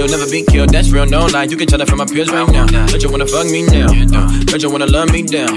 yeah. 0.00 0.06
I 0.06 0.08
kill, 0.08 0.18
never 0.18 0.30
been 0.30 0.46
killed, 0.46 0.70
that's 0.70 0.90
real, 0.90 1.06
no 1.06 1.26
lie. 1.26 1.44
You 1.44 1.56
can 1.56 1.66
tell 1.66 1.78
that 1.78 1.88
from 1.88 1.98
my 1.98 2.06
peers 2.06 2.30
right 2.30 2.48
now. 2.50 2.66
Don't 2.86 3.02
you 3.02 3.10
wanna 3.10 3.26
fuck 3.26 3.46
me 3.46 3.62
now? 3.62 3.88
Don't 4.44 4.62
you 4.62 4.70
wanna 4.70 4.86
love 4.86 5.12
me 5.12 5.22
down? 5.22 5.48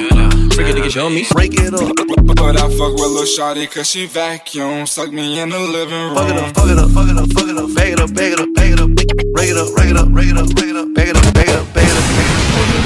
Freak 0.52 0.70
it, 0.70 0.76
nigga, 0.76 0.90
show 0.90 1.10
me. 1.10 1.26
Break 1.32 1.54
it 1.54 1.74
up. 1.74 1.96
But 2.24 2.58
I 2.58 2.68
fuck 2.78 2.94
with 2.94 3.12
Lil 3.16 3.24
Shawty 3.24 3.70
cause 3.72 3.90
she 3.90 4.06
vacuum. 4.06 4.86
Suck 4.86 5.12
me 5.12 5.40
in 5.40 5.50
the 5.50 5.60
living 5.60 5.94
room. 5.94 6.16
Fuck 6.16 6.30
it 6.30 6.38
up, 6.38 6.56
fuck 6.56 6.70
it 6.70 6.78
up, 6.78 6.90
fuck 6.92 7.10
it 7.10 7.18
up, 7.18 7.30
fuck 7.32 7.48
it 7.48 7.58
up, 7.58 7.74
bag 7.74 7.94
it 7.94 8.00
up, 8.00 8.14
bag 8.14 8.34
it 8.34 8.40
up, 8.40 8.54
bag 8.54 8.72
it 8.74 8.80
up, 8.80 8.90
rake 9.36 9.50
it 9.50 9.58
up, 9.58 9.70
rake 9.78 9.90
it 9.90 9.98
up, 9.98 10.08
rake 10.12 10.30
it 10.30 10.38
up, 10.38 10.48
rake 10.48 10.70
it 10.70 10.76
up, 10.76 10.94
bag 10.94 11.08
it 11.10 11.16
up, 11.16 11.34
bag 11.34 11.48
it 11.48 11.56
up, 11.56 11.74
bag 11.74 11.88
it 11.88 11.96
up, 11.96 12.08
bag 12.14 12.28
it 12.28 12.78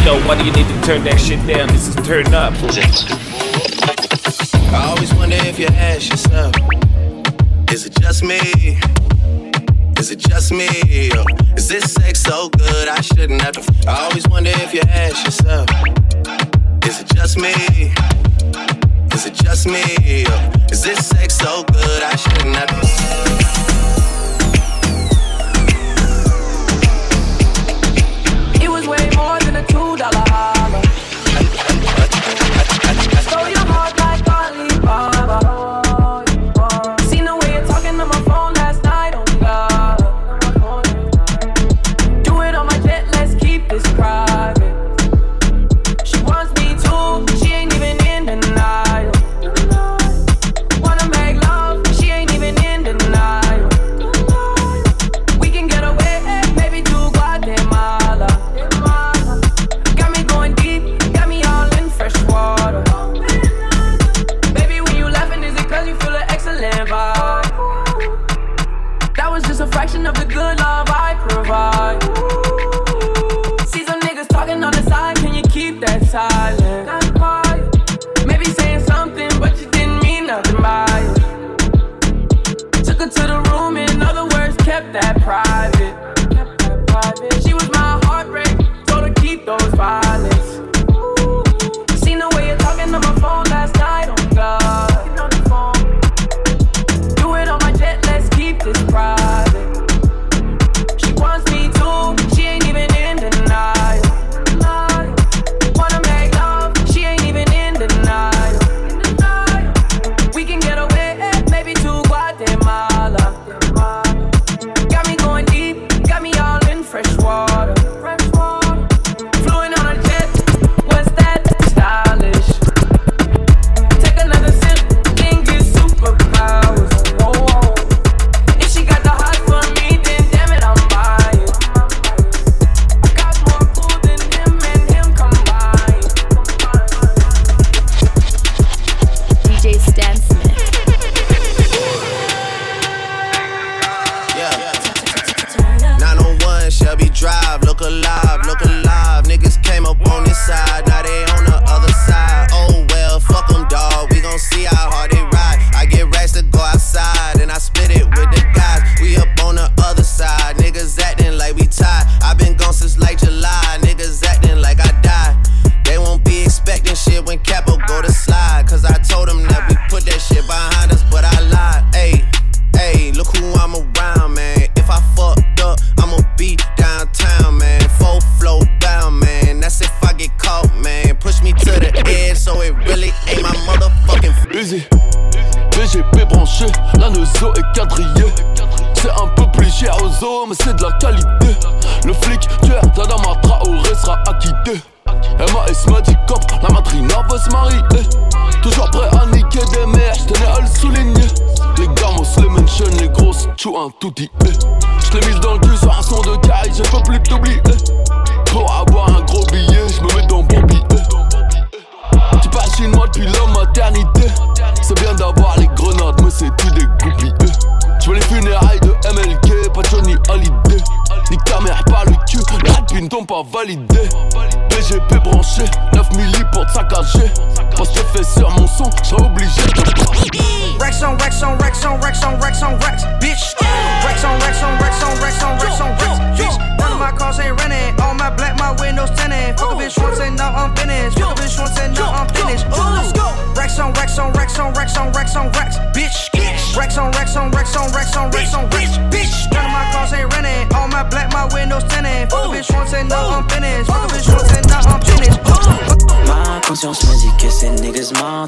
up. 0.00 0.06
Yo, 0.06 0.18
why 0.26 0.34
do 0.38 0.44
you 0.44 0.52
need 0.52 0.66
to 0.66 0.80
turn 0.82 1.04
that 1.04 1.20
shit 1.20 1.38
down? 1.46 1.68
This 1.68 1.88
is 1.88 1.96
turn 2.06 2.32
up. 2.34 2.52
I 4.72 4.86
always 4.88 5.12
wonder 5.14 5.36
if 5.40 5.58
you 5.58 5.66
ask 5.66 6.10
yourself, 6.10 6.54
is 7.70 7.86
it 7.86 7.94
just 8.00 8.24
me? 8.24 8.80
Is 10.02 10.10
it 10.10 10.18
just 10.18 10.50
me? 10.50 10.66
Is 11.56 11.68
this 11.68 11.92
sex 11.94 12.22
so 12.22 12.48
good 12.48 12.88
I 12.88 13.00
shouldn't 13.00 13.40
have 13.40 13.52
to? 13.52 13.88
I 13.88 14.00
always 14.00 14.26
wonder 14.26 14.50
if 14.52 14.74
you 14.74 14.80
ask 14.80 15.24
yourself, 15.24 15.68
is 16.84 17.00
it 17.00 17.06
just 17.14 17.38
me? 17.38 17.52
Is 19.14 19.26
it 19.26 19.34
just 19.34 19.64
me? 19.64 19.84
Is 20.72 20.82
this 20.82 21.06
sex 21.06 21.36
so 21.36 21.62
good 21.62 22.02
I 22.02 22.16
shouldn't 22.16 22.56
have 22.56 22.68
to? 22.68 22.82
It 22.82 23.71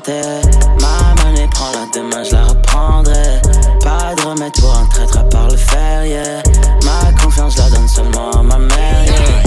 Ma 0.07 1.15
monnaie 1.25 1.49
prend 1.51 1.71
la 1.73 1.87
demain, 1.95 2.23
je 2.25 2.33
la 2.33 2.45
reprendrai. 2.45 3.41
Pas 3.83 4.15
de 4.15 4.29
remède 4.29 4.53
pour 4.61 4.77
un 4.77 4.85
traître 4.87 5.17
à 5.17 5.23
part 5.23 5.49
le 5.49 5.57
fer, 5.57 6.05
yeah. 6.05 6.43
Ma 6.85 7.11
confiance, 7.23 7.55
je 7.55 7.63
la 7.63 7.71
donne 7.71 7.89
seulement 7.89 8.31
à 8.33 8.43
ma 8.43 8.59
mère, 8.59 9.05
yeah. 9.07 9.43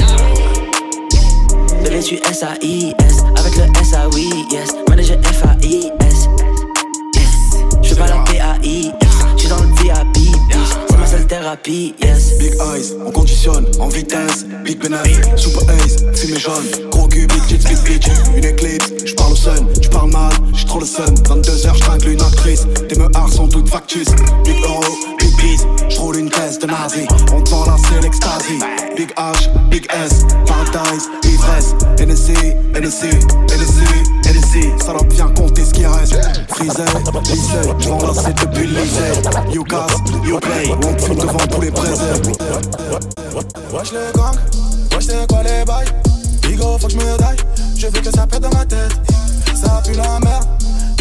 Bébé, 1.83 1.99
tu 2.01 2.15
S-A-I-S, 2.15 3.23
avec 3.37 3.55
le 3.55 3.65
S-A-Oui, 3.81 4.47
yes. 4.51 4.73
Manager 4.89 5.17
F-A-I-S. 5.21 6.27
Je 7.83 7.93
pas 7.93 8.07
la 8.07 8.23
P-A-I-S, 8.23 9.25
j'suis 9.35 9.49
dans 9.49 9.57
le 9.57 9.67
VIP. 9.75 10.35
C'est 10.89 10.97
ma 10.97 11.05
seule 11.05 11.27
thérapie. 11.27 11.93
En 13.79 13.87
vitesse. 13.89 14.45
Big 14.63 14.79
penis, 14.79 15.17
super 15.35 15.63
ace, 15.69 15.97
fumée 16.15 16.39
jaune. 16.39 16.65
Gros 16.91 17.07
big 17.07 17.27
tits, 17.47 17.57
big 17.67 17.77
bitch. 17.83 18.07
Une 18.35 18.45
éclipse, 18.45 18.91
j'parle 19.05 19.33
au 19.33 19.35
sun, 19.35 19.67
j'parle 19.81 20.11
mal, 20.11 20.31
j'suis 20.53 20.65
trop 20.65 20.79
le 20.79 20.85
sun. 20.85 21.13
22h, 21.23 21.75
j'tringle 21.75 22.09
une 22.09 22.21
actrice. 22.21 22.67
Tes 22.87 22.95
meurs 22.97 23.09
sont 23.31 23.47
toutes 23.47 23.69
factices. 23.69 24.13
Big 24.43 24.63
euro, 24.63 24.83
big 25.19 25.35
peace, 25.37 25.65
j'roule 25.89 26.17
une 26.17 26.29
caisse 26.29 26.59
de 26.59 26.67
nazi. 26.67 27.05
On 27.33 27.41
te 27.41 27.49
vend 27.49 27.65
là, 27.65 27.75
c'est 27.87 28.01
l'extasie. 28.01 28.59
Big 28.95 29.09
H, 29.15 29.49
big 29.69 29.87
S, 29.91 30.25
paradise, 30.45 31.09
ivresse. 31.23 31.75
NSC, 31.99 32.33
NSC, 32.75 33.05
NSC, 33.05 33.83
NSC. 34.25 34.83
Ça 34.83 34.93
doit 34.93 35.03
bien 35.03 35.27
compter 35.29 35.65
ce 35.65 35.73
qui 35.73 35.85
reste. 35.85 36.15
Frisé, 36.49 36.83
lycée, 37.29 37.69
j'vends 37.79 38.01
là, 38.01 38.13
c'est 38.13 38.33
depuis 38.33 38.67
le 38.67 38.81
lycée. 38.81 39.53
You 39.53 39.63
gas, 39.63 39.87
you 40.23 40.39
play, 40.39 40.71
on 40.71 40.97
fume 40.99 41.15
devant 41.15 41.47
tous 41.47 41.61
les 41.61 41.71
présents. 41.71 42.03
Wesh 43.71 43.91
les 43.91 44.11
gangs, 44.15 44.37
wesh 44.93 45.05
c'est 45.05 45.27
quoi 45.27 45.43
les 45.43 45.65
bails? 45.65 45.87
Digo 46.41 46.77
faut 46.79 46.87
que 46.87 46.93
j'me 46.93 47.17
daille, 47.19 47.37
je 47.75 47.87
veux 47.87 48.01
que 48.01 48.11
ça 48.11 48.25
pète 48.25 48.41
dans 48.41 48.49
ma 48.49 48.65
tête. 48.65 48.91
Ça 49.55 49.81
pue 49.85 49.93
la 49.93 50.19
merde, 50.19 50.47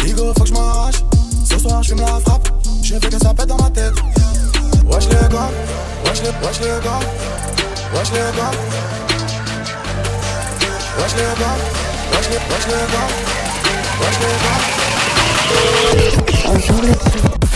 Digo 0.03 0.33
faut 0.37 0.43
que 0.43 0.49
j'm'arrache 0.49 1.03
Ce 1.49 1.57
soir 1.59 1.81
j'fume 1.81 1.99
la 2.01 2.19
frappe, 2.19 2.49
je 2.83 2.95
veux 2.95 2.99
que 2.99 3.19
ça 3.19 3.33
pète 3.33 3.47
dans 3.47 3.57
ma 3.57 3.69
tête. 3.69 3.93
Wesh 4.85 5.07
les 5.09 5.27
gangs, 5.29 5.51
wesh 6.05 6.21
les, 6.21 6.29
wesh 6.45 6.59
les 6.61 6.79
gangs 6.83 7.05
Wesh 7.93 8.11
les 8.11 8.31
gangs 8.37 8.57
Wesh 10.97 11.13
les 11.15 11.31
gangs, 11.39 11.61
wesh 12.11 12.27
les, 12.29 12.37
wesh 12.37 12.65
les 12.67 12.83
gangs 12.91 13.13
Wesh 14.01 14.17
les 14.19 14.35
gangs 14.43 14.77
Salade 17.17 17.46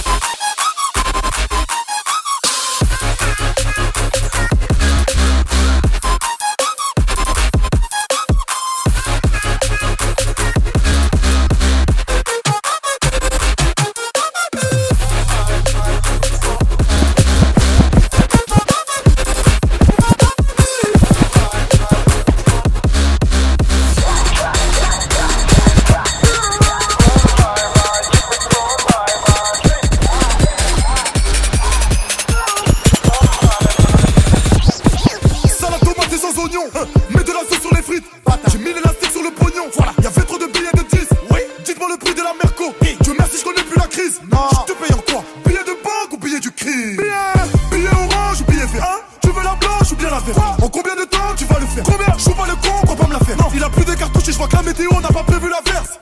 Mets 37.12 37.24
de 37.24 37.34
la 37.34 37.40
sauce 37.42 37.60
sur 37.60 37.74
les 37.76 37.82
frites. 37.82 38.06
J'ai 38.50 38.58
mis 38.58 38.74
l'élastique 38.74 39.12
sur 39.12 39.22
le 39.22 39.32
pognon. 39.32 39.68
Voilà. 39.76 39.92
Y'avait 40.02 40.22
trop 40.22 40.38
de 40.38 40.46
billets 40.46 40.72
de 40.74 40.84
10 40.84 41.08
Oui. 41.30 41.40
Dites-moi 41.66 41.90
le 41.92 41.98
prix 41.98 42.14
de 42.14 42.22
la 42.22 42.34
Merco. 42.42 42.74
Dieu 43.02 43.14
merci 43.20 43.38
je 43.40 43.44
connais 43.44 43.64
plus 43.64 43.78
la 43.78 43.88
crise. 43.88 44.22
Non. 44.32 44.48
Je 44.66 44.72
te 44.72 44.78
paye 44.80 44.94
en 44.96 45.02
quoi 45.12 45.24
Billet 45.46 45.64
de 45.66 45.76
banque 45.84 46.14
ou 46.14 46.18
billet 46.18 46.40
du 46.40 46.50
crime? 46.52 46.96
Billet. 46.96 47.44
Billet 47.70 47.90
orange 47.90 48.42
ou 48.42 48.52
billet 48.52 48.66
vert? 48.66 48.84
Hein? 48.84 49.02
Tu 49.22 49.28
veux 49.30 49.44
la 49.44 49.56
blanche 49.56 49.92
ou 49.92 49.96
bien 49.98 50.10
la 50.10 50.20
verte? 50.20 50.40
En 50.62 50.70
combien 50.70 50.96
de 50.96 51.04
temps 51.04 51.36
tu 51.36 51.44
vas 51.46 51.60
le 51.60 51.66
faire? 51.66 51.84
Combien? 51.84 52.16
Je 52.18 52.24
joue 52.24 52.34
pas 52.34 52.48
le 52.48 52.56
con 52.56 52.86
crois 52.86 52.96
pas 52.96 53.08
me 53.08 53.14
la 53.14 53.20
faire. 53.20 53.38
Non. 53.38 53.48
Il 53.54 53.64
a 53.64 53.70
plus 53.70 53.84
de 53.86 53.94
cartouches 53.94 54.30
et 54.30 54.32
je 54.32 54.38
vois 54.38 54.48
que 54.48 54.56
la 54.56 54.64
météo 54.64 54.90
n'a 55.02 55.10
pas 55.10 55.24
prévu 55.24 55.50
l'averse. 55.50 56.00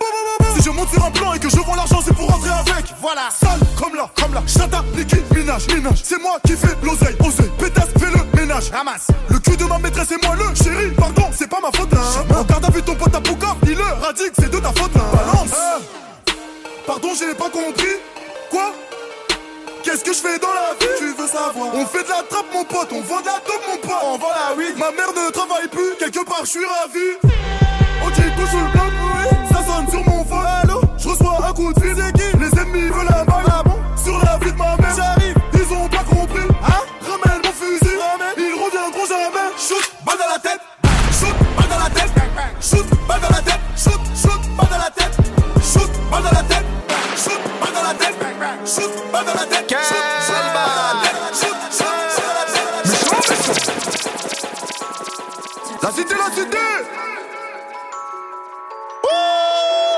Si 0.56 0.62
je 0.62 0.70
monte 0.70 0.90
sur 0.90 1.04
un 1.04 1.12
plan 1.12 1.34
et 1.34 1.40
que 1.40 1.50
je 1.50 1.58
vends 1.58 1.76
l'argent 1.76 2.02
c'est 2.06 2.14
pour 2.14 2.30
rentrer 2.30 2.52
avec. 2.52 2.86
Voilà. 3.02 3.30
Sale 3.32 3.60
comme 3.76 3.96
là 3.96 4.08
comme 4.22 4.34
là. 4.36 4.44
Chata 4.46 4.84
Nicki 4.96 5.18
Minaj 5.34 5.68
Minaj. 5.74 6.02
C'est 6.04 6.22
moi 6.22 6.38
qui 6.46 6.54
fais 6.54 6.76
l'oseille 6.84 7.16
Oseille 7.26 7.49
Ramasse. 8.80 9.08
Le 9.28 9.40
cul 9.40 9.58
de 9.58 9.66
ma 9.66 9.78
maîtresse 9.78 10.10
et 10.12 10.26
moi 10.26 10.34
le 10.38 10.56
chéri. 10.56 10.92
Pardon 10.98 11.24
c'est 11.34 11.50
pas 11.50 11.60
ma 11.62 11.70
faute 11.70 11.94
hein. 11.94 12.24
Regarde 12.34 12.64
à 12.64 12.70
vu 12.70 12.82
ton 12.82 12.96
pote 12.96 13.14
à 13.14 13.20
Pouka 13.20 13.48
Il 13.64 13.76
le 13.76 13.84
radique 13.84 14.32
c'est 14.40 14.50
de 14.50 14.58
ta 14.58 14.70
faute 14.70 14.96
hein. 14.96 15.04
Balance. 15.12 15.58
Pardon 16.88 17.10
j'ai 17.20 17.36
pas 17.36 17.50
compris. 17.50 17.98
Quoi? 18.50 18.72
Qu'est-ce 19.84 20.02
que 20.06 20.14
je 20.14 20.20
fais 20.20 20.40
dans 20.40 20.54
la 20.54 20.76
vie? 20.80 20.94
Tu 20.98 21.08
veux 21.08 21.28
savoir? 21.28 21.76
On 21.76 21.86
fait 21.86 22.04
de 22.06 22.10
la 22.10 22.24
trappe 22.24 22.46
mon 22.54 22.64
pote 22.64 22.88
On 22.94 23.02
vend 23.02 23.20
de 23.20 23.26
la 23.26 23.42
dope 23.46 23.64
mon 23.68 23.78
pote. 23.86 24.00
On 24.02 24.18
vend 24.18 24.30
la 24.30 24.56
weed. 24.56 24.78
Ma 24.78 24.92
mère 24.92 25.12
ne 25.12 25.30
travaille 25.30 25.68
plus 25.68 25.96
Quelque 26.00 26.24
part 26.24 26.46
je 26.46 26.50
suis 26.52 26.66
ravi. 26.66 27.36
On 28.02 28.10
dit 28.12 28.16
que 28.16 28.46
je 28.50 28.58
le 28.64 28.72
bloc 28.72 28.94
oui. 29.04 29.38
Ça 29.52 29.60
sonne 29.66 29.90
sur 29.90 30.06
mon 30.10 30.24
phone 30.24 30.46
Allô? 30.64 30.82
Je 30.98 31.10
reçois 31.10 31.38
un 31.50 31.52
coup 31.52 31.74
de 31.74 31.82
fil 31.82 31.96
c'est 31.98 32.14
qui? 32.14 32.38
Les 32.38 32.62
ennemis 32.62 32.88
veulent 32.88 33.08
la 33.10 33.26
balle 33.26 33.44
ah 33.52 33.64
Sur 34.02 34.18
la 34.24 34.38
vie 34.38 34.54
de 34.54 34.58
ma 34.58 34.78
mère. 34.78 34.96
J'arrive 34.96 35.39
Shoot 42.62 42.86
Balle 43.08 43.22
dans 43.22 43.30
la 43.30 43.42
tête. 43.42 43.60
Shoot 43.76 44.00
Shoot 44.16 44.42
Balle 44.58 44.68
dans 44.70 44.78
la 44.78 44.90
tête. 44.92 45.16
Shoot 45.64 45.90
Balle 46.12 46.24
dans 46.24 46.32
la 46.32 46.44
tête. 46.44 46.66
Shoot 47.16 47.40
Balle 47.62 47.74
dans 47.74 47.84
la 47.84 47.94
tête. 47.94 48.16
Shoot 48.66 48.92
Balle 49.12 49.26
dans 49.26 49.34
la 49.34 49.46
tête. 49.46 49.70
Shoot 49.70 49.98
Shoot 50.28 50.46
Balle 50.54 50.72
dans 50.76 50.88
la 50.90 51.02
tête. 51.02 51.18
Shoot 51.40 51.58
Shoot 51.72 51.96
Shoot 52.16 52.30
La 55.82 55.90
cité, 55.92 56.16
la 56.16 56.30
cité. 56.36 56.58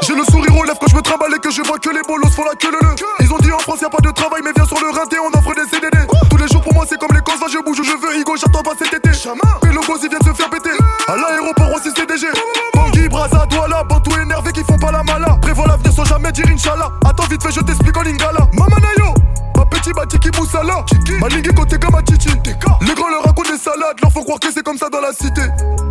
J'ai 0.04 0.16
le 0.16 0.24
sourire 0.26 0.58
aux 0.58 0.64
lèvres 0.64 0.80
quand 0.80 0.88
je 0.88 0.96
me 0.96 1.02
trimballe 1.02 1.34
et 1.36 1.40
que 1.40 1.52
je 1.52 1.62
vois 1.62 1.78
que 1.80 1.90
les 1.90 2.02
bolos 2.08 2.30
font 2.30 2.44
la 2.44 2.56
queue 2.56 2.72
le. 2.72 2.78
Ils 3.20 3.34
ont 3.34 3.38
dit 3.38 3.52
en 3.52 3.60
France 3.60 3.82
y 3.82 3.86
a 3.86 3.90
pas 3.90 4.02
de 4.02 4.12
travail 4.12 4.42
mais 4.44 4.52
viens 4.56 4.66
sur 4.66 4.80
le 4.80 4.90
rinté 4.90 5.18
on 5.20 5.30
offre 5.38 5.54
des 5.54 5.70
CDD 5.70 5.98
les 6.42 6.48
jours 6.48 6.62
pour 6.62 6.74
moi 6.74 6.86
c'est 6.88 7.00
comme 7.00 7.14
les 7.14 7.22
cons 7.22 7.32
je 7.48 7.64
bouge 7.64 7.80
où 7.80 7.84
je 7.84 7.92
veux 7.92 8.20
Igo 8.20 8.36
j'attends 8.36 8.64
pas 8.64 8.74
cet 8.78 8.94
été. 8.94 9.10
Et 9.10 9.74
le 9.74 9.86
boss 9.86 10.00
il 10.04 10.10
vient 10.10 10.20
de 10.20 10.26
se 10.26 10.34
faire 10.34 10.50
péter. 10.50 10.72
À 11.08 11.16
l'aéroport 11.16 11.74
aussi 11.76 11.92
CDG 11.92 12.28
Bangui, 12.74 13.08
Braza, 13.10 13.46
Douala, 13.50 13.84
Bantou 13.84 14.12
énervé 14.20 14.52
qui 14.52 14.64
font 14.64 14.78
pas 14.78 14.92
la 14.92 15.04
mala. 15.04 15.38
Prévois 15.42 15.68
l'avenir 15.68 15.92
sans 15.94 16.06
jamais 16.06 16.32
dire 16.32 16.46
Inch'Allah. 16.48 16.90
Attends 17.06 17.26
vite 17.26 17.44
fait 17.44 17.52
je 17.52 17.60
t'explique 17.60 17.96
en 17.98 18.02
lingala. 18.02 18.48
Mamanayo 18.54 19.14
Ma 19.56 19.66
petit 19.66 19.92
batiki 19.94 20.30
moussala 20.38 20.86
Malingue 21.20 21.54
côté 21.54 21.78
comme 21.78 21.96
un 21.96 22.04
chichi 22.10 22.36
Les 22.82 22.94
grands 22.94 23.10
leur 23.10 23.24
racontent 23.24 23.52
des 23.52 23.58
salades. 23.58 24.00
Leur 24.02 24.12
faut 24.12 24.24
croire 24.24 24.40
que 24.40 24.52
c'est 24.52 24.64
comme 24.64 24.78
ça 24.78 24.90
dans 24.90 25.02
la 25.02 25.14
cité. 25.14 25.42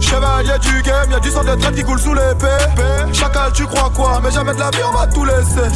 Chevalier 0.01 0.59
du 0.61 0.83
game, 0.83 1.11
y'a 1.11 1.21
du 1.21 1.31
sang 1.31 1.45
de 1.45 1.55
traite 1.55 1.75
qui 1.77 1.83
coule 1.83 2.01
sous 2.01 2.15
l'épée. 2.15 3.13
Chacal, 3.13 3.53
tu 3.53 3.67
crois 3.67 3.93
quoi? 3.95 4.21
Mais 4.25 4.31
jamais 4.31 4.55
de 4.55 4.59
la 4.59 4.71
vie, 4.71 4.83
on 4.89 4.97
va 4.97 5.07
tout 5.07 5.25
laisser. 5.25 5.69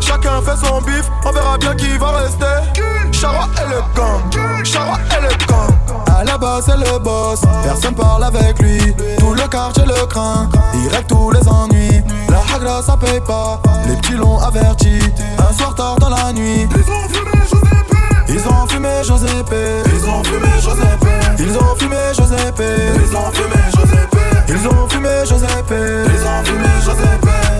Chacun 0.00 0.42
fait 0.42 0.66
son 0.66 0.82
bif, 0.82 1.04
on 1.24 1.30
verra 1.30 1.56
bien 1.56 1.74
qui 1.74 1.96
va 1.96 2.10
rester. 2.10 3.07
Charwa 3.12 3.48
est 3.56 3.68
le 3.68 3.80
gang, 3.94 4.64
Charwa 4.64 4.98
est 5.10 5.22
le 5.22 5.46
gang. 5.46 5.74
À 6.16 6.24
la 6.24 6.38
base, 6.38 6.64
c'est 6.66 6.76
le 6.76 6.98
boss, 6.98 7.40
personne 7.64 7.94
parle 7.94 8.24
avec 8.24 8.58
lui. 8.60 8.94
Tout 9.18 9.34
le 9.34 9.46
quartier 9.48 9.84
le 9.84 10.06
craint, 10.06 10.48
il 10.74 10.88
règle 10.88 11.06
tous 11.06 11.30
les 11.30 11.48
ennuis. 11.48 12.02
La 12.28 12.40
hagra, 12.54 12.82
ça 12.82 12.96
paye 12.96 13.20
pas, 13.20 13.60
les 13.86 13.96
petits 13.96 14.14
l'ont 14.14 14.38
averti. 14.38 14.98
Un 15.38 15.52
soir 15.52 15.74
tard 15.74 15.96
dans 15.96 16.10
la 16.10 16.32
nuit, 16.32 16.68
ils 16.74 16.92
ont 16.92 17.08
fumé. 17.08 17.38
Ils 18.30 18.46
ont 18.46 18.66
fumé 18.68 18.88
Giuseppe. 19.02 19.54
Ils 19.86 20.08
ont 20.08 20.22
fumé 20.22 20.48
Giuseppe. 20.60 21.06
Ils 21.38 21.56
ont 21.56 21.74
fumé 21.76 21.96
Giuseppe. 22.12 22.62
Ils 23.00 23.16
ont 23.16 23.32
fumé 23.34 23.58
Giuseppe. 23.70 24.12
Ils 24.48 24.66
ont 24.68 24.88
fumé 24.88 25.08
Giuseppe. 25.24 25.74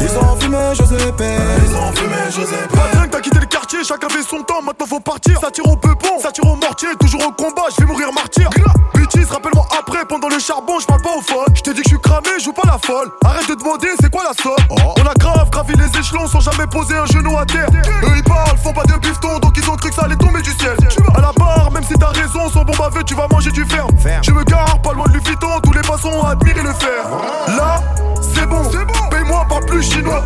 Ils 0.01 0.19
ont 0.19 0.37
fumé 0.39 0.59
Giuseppe. 0.75 1.25
Ils 1.65 1.75
ont 1.75 1.93
fumé 1.95 2.31
Giuseppe. 2.31 2.69
Pas 2.73 3.07
que 3.07 3.08
t'as 3.19 3.23
quitté 3.23 3.41
le 3.41 3.47
quartier, 3.47 3.83
chacun 3.85 4.09
fait 4.09 4.23
son 4.23 4.43
temps, 4.43 4.63
maintenant 4.63 4.87
faut 4.87 5.01
partir. 5.01 5.41
Ça 5.41 5.51
tire 5.51 5.67
au 5.67 5.77
peupon, 5.77 6.21
ça 6.23 6.31
tire 6.31 6.45
au 6.45 6.55
mortier, 6.55 6.89
toujours 7.01 7.27
au 7.27 7.33
combat, 7.33 7.65
je 7.75 7.83
vais 7.83 7.87
mourir 7.87 8.13
martyr. 8.13 8.49
Bitches, 8.95 9.29
rappelle-moi 9.29 9.67
après, 9.77 10.05
pendant 10.09 10.29
le 10.29 10.39
charbon, 10.39 10.79
je 10.79 10.87
parle 10.87 11.03
pas 11.03 11.17
au 11.17 11.21
folles. 11.21 11.49
Je 11.55 11.63
t'ai 11.63 11.75
dit 11.75 11.83
que 11.83 11.89
je 11.89 11.95
suis 11.95 12.01
cramé, 12.01 12.29
je 12.39 12.45
joue 12.45 12.53
pas 12.53 12.67
la 12.67 12.79
folle. 12.79 13.11
Arrête 13.25 13.49
de 13.49 13.55
demander, 13.55 13.89
c'est 14.01 14.11
quoi 14.11 14.23
la 14.23 14.41
somme? 14.41 14.55
On 14.71 15.07
a 15.07 15.15
grave 15.15 15.51
gravi 15.51 15.75
les 15.75 15.99
échelons 15.99 16.29
sans 16.29 16.41
jamais 16.41 16.67
poser 16.69 16.97
un 16.97 17.07
genou 17.07 17.37
à 17.37 17.45
terre. 17.45 17.69
Eux 18.05 18.13
ils 18.17 18.23
parlent, 18.23 18.57
font 18.59 18.73
pas 18.73 18.85
de 18.85 18.95
bifton, 18.99 19.39
donc 19.41 19.57
ils 19.57 19.69
ont 19.69 19.77
cru 19.77 19.91
que 19.91 19.97
ça 19.97 20.03
allait 20.03 20.17
tomber 20.17 20.43
du 20.43 20.53
ciel. 20.53 20.77
À 21.17 21.21
la 21.21 21.33
barre, 21.33 21.71
même 21.73 21.85
si 21.85 21.95
t'as 21.95 22.11
raison, 22.11 22.49
son 22.53 22.63
bon 22.63 22.77
baveux, 22.77 23.03
tu 23.03 23.15
vas 23.15 23.27
manger 23.29 23.51
du 23.51 23.65
ferme. 23.65 23.91
Je 24.23 24.31
me 24.31 24.45
gare, 24.45 24.81
pas 24.81 24.93
loin 24.93 25.07
de 25.09 25.15
Lufiton, 25.15 25.61
tous 25.65 25.73
les 25.73 25.83
passants 25.83 26.13
ont 26.13 26.27
admiré 26.27 26.63
le 26.63 26.73
fer. 26.73 27.03
Là, 27.49 27.83
c'est 28.21 28.47
bon, 28.47 28.63
paye-moi 29.11 29.45
pas 29.49 29.61
plus 29.67 29.83
chinois. 29.83 30.23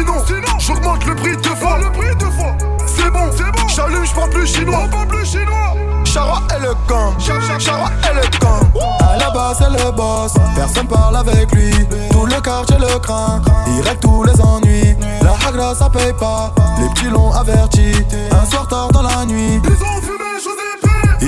Sinon, 0.00 0.58
j'augmente 0.58 1.04
le 1.04 1.14
prix 1.14 1.36
deux 1.36 1.54
fois. 1.56 1.78
Le 1.78 1.92
prix 1.92 2.16
deux 2.18 2.30
fois. 2.30 2.56
C'est 2.86 3.10
bon, 3.10 3.30
c'est 3.36 3.44
bon. 3.44 3.68
J'allume, 3.68 4.06
j'parle 4.06 4.30
plus 4.30 4.46
chinois. 4.46 4.88
Pas 4.90 5.04
plus 5.04 5.26
chinois. 5.26 5.74
Chara 6.04 6.42
est 6.54 6.60
le 6.60 6.72
gang, 6.88 7.12
Chara 7.18 7.90
est 8.02 8.14
le 8.14 8.38
gang. 8.38 8.66
À 9.00 9.18
la 9.18 9.30
base, 9.30 9.58
c'est 9.58 9.70
le 9.70 9.90
boss, 9.92 10.32
personne 10.56 10.86
parle 10.86 11.16
avec 11.16 11.52
lui. 11.52 11.70
Tout 12.10 12.24
le 12.24 12.40
quartier 12.40 12.78
le 12.78 12.98
craint, 12.98 13.42
il 13.66 13.82
règle 13.82 14.00
tous 14.00 14.24
les 14.24 14.40
ennuis. 14.40 14.96
La 15.22 15.34
hagra, 15.46 15.74
ça 15.74 15.90
paye 15.90 16.12
pas, 16.14 16.52
les 16.80 16.88
petits 16.94 17.10
l'ont 17.10 17.30
averti. 17.32 17.92
Un 18.32 18.44
soir 18.46 18.66
tard 18.68 18.88
dans 18.90 19.02
la 19.02 19.24
nuit, 19.26 19.60
ils 19.62 19.70
ont 19.70 20.00
fumé. 20.00 20.30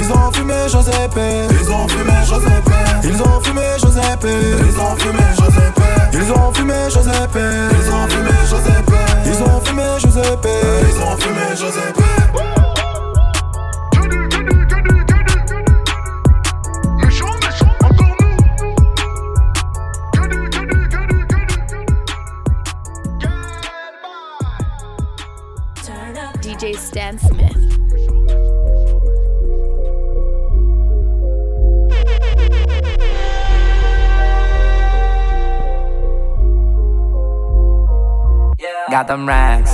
Ils 0.03 0.11
ont 0.13 0.33
fumé 0.33 0.55
Giuseppe. 0.69 1.21
Ils 1.61 1.71
ont 1.71 1.87
fumé 1.87 2.13
Giuseppe. 2.25 2.73
Ils 3.05 3.23
ont 3.23 3.41
fumé 3.41 3.63
Giuseppe. 3.79 4.27
Ils 4.65 4.81
ont 4.81 4.97
fumé 4.97 5.23
Giuseppe. 5.37 5.79
Ils 6.13 6.33
ont 6.33 6.53
fumé 6.53 6.75
Giuseppe. 6.91 7.39
Ils 7.73 7.93
ont 7.93 8.09
fumé 8.09 8.31
Giuseppe. 8.49 8.89
Ils 9.25 9.43
ont 9.43 9.61
fumé 9.61 9.85
Giuseppe. 10.01 10.49
Ils 10.89 11.03
ont 11.03 11.17
fumé 11.17 11.45
Giuseppe. 11.55 12.03
DJ 26.43 26.77
Stan 26.77 27.19
Smith. 27.19 27.62
Got 39.03 39.09
them 39.09 39.27
racks, 39.27 39.73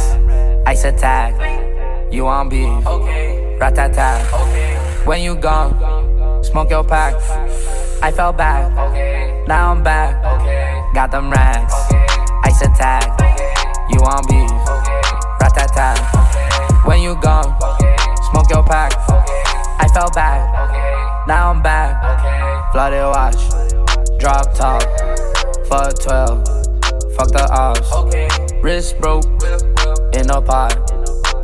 ice 0.66 0.84
attack. 0.84 1.34
You 2.10 2.26
on 2.28 2.48
beef, 2.48 2.66
tat. 3.60 4.26
When 5.06 5.20
you 5.20 5.36
gone, 5.36 6.42
smoke 6.42 6.70
your 6.70 6.82
pack. 6.82 7.12
I 8.02 8.10
fell 8.10 8.32
back, 8.32 8.72
now 9.46 9.72
I'm 9.72 9.82
back. 9.82 10.24
Got 10.94 11.10
them 11.10 11.28
racks, 11.28 11.74
ice 12.44 12.62
attack. 12.62 13.04
You 13.90 14.00
on 14.00 14.24
beef, 14.28 14.48
tat. 15.74 15.98
When 16.86 17.02
you 17.02 17.14
gone, 17.20 17.54
smoke 18.30 18.48
your 18.48 18.62
pack. 18.62 18.94
I 19.78 19.90
fell 19.92 20.08
back, 20.12 21.28
now 21.28 21.50
I'm 21.50 21.60
back. 21.60 22.72
Flooded 22.72 23.02
watch, 23.02 23.36
drop 24.18 24.54
top, 24.54 24.82
fuck 25.68 26.00
12, 26.00 26.48
fuck 27.14 27.28
the 27.28 27.46
ops. 27.52 28.37
Wrist 28.60 28.98
broke 29.00 29.24
in 30.12 30.28
a 30.30 30.42
pot, 30.42 30.74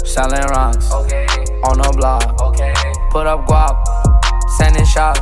selling 0.04 0.42
rocks 0.50 0.90
on 0.90 1.78
the 1.78 1.94
block. 1.96 2.36
Put 3.10 3.28
up 3.28 3.46
guap, 3.46 3.76
sending 4.58 4.84
shots 4.84 5.20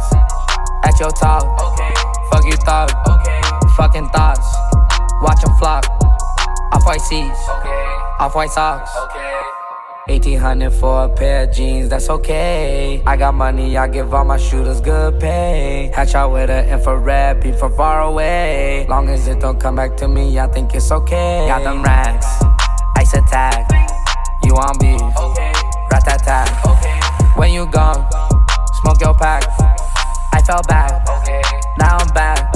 at 0.84 0.99
your 0.99 1.11
top. 1.11 1.45
Fuck 2.30 2.45
you 2.47 2.57
thought, 2.64 2.90
fucking 3.76 4.09
thoughts. 4.09 4.47
Watch 5.20 5.45
'em 5.45 5.55
flock. 5.59 5.84
Off 6.72 6.86
white 6.86 7.03
seats, 7.03 7.49
off 8.18 8.34
white 8.34 8.51
socks. 8.51 8.90
1800 10.09 10.72
for 10.72 11.05
a 11.05 11.09
pair 11.09 11.44
of 11.44 11.55
jeans, 11.55 11.88
that's 11.88 12.11
okay. 12.11 13.00
I 13.07 13.16
got 13.16 13.34
money, 13.34 13.76
I 13.76 13.86
give 13.86 14.12
all 14.12 14.24
my 14.24 14.36
shooters 14.36 14.80
good 14.80 15.20
pay. 15.20 15.92
Hatch 15.94 16.16
out 16.16 16.32
with 16.32 16.50
an 16.50 16.68
infrared 16.68 17.40
beam 17.40 17.55
from 17.57 17.72
far 17.76 18.03
away. 18.03 18.84
Long 18.88 19.09
as 19.09 19.28
it 19.28 19.38
don't 19.38 19.61
come 19.61 19.76
back 19.76 19.96
to 19.98 20.09
me, 20.09 20.40
I 20.40 20.48
think 20.48 20.74
it's 20.74 20.90
okay. 20.90 21.46
Got 21.46 21.62
them 21.62 21.84
racks, 21.84 22.26
ice 22.96 23.14
attack. 23.14 23.70
You 24.42 24.57
on 24.57 24.76
beef, 24.80 25.00
rat 25.92 26.03
tat. 26.05 26.50
When 27.36 27.53
you 27.53 27.66
gone, 27.70 28.05
smoke 28.82 29.00
your 29.00 29.14
pack. 29.14 29.44
I 30.32 30.42
fell 30.44 30.62
back, 30.66 31.07
now 31.78 31.98
I'm 31.98 32.12
back. 32.12 32.53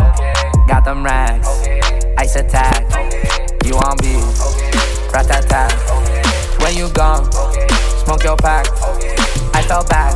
Got 0.66 0.84
them 0.84 1.04
racks, 1.04 1.46
ice 2.18 2.34
attack. 2.34 2.82
You 3.64 3.74
on 3.76 3.96
beef, 3.98 5.12
rat 5.12 5.28
tat. 5.28 6.15
When 6.66 6.76
you 6.76 6.88
gone, 6.88 7.30
smoke 8.02 8.24
your 8.24 8.36
pack. 8.38 8.66
I 9.54 9.62
fell 9.68 9.84
back, 9.84 10.14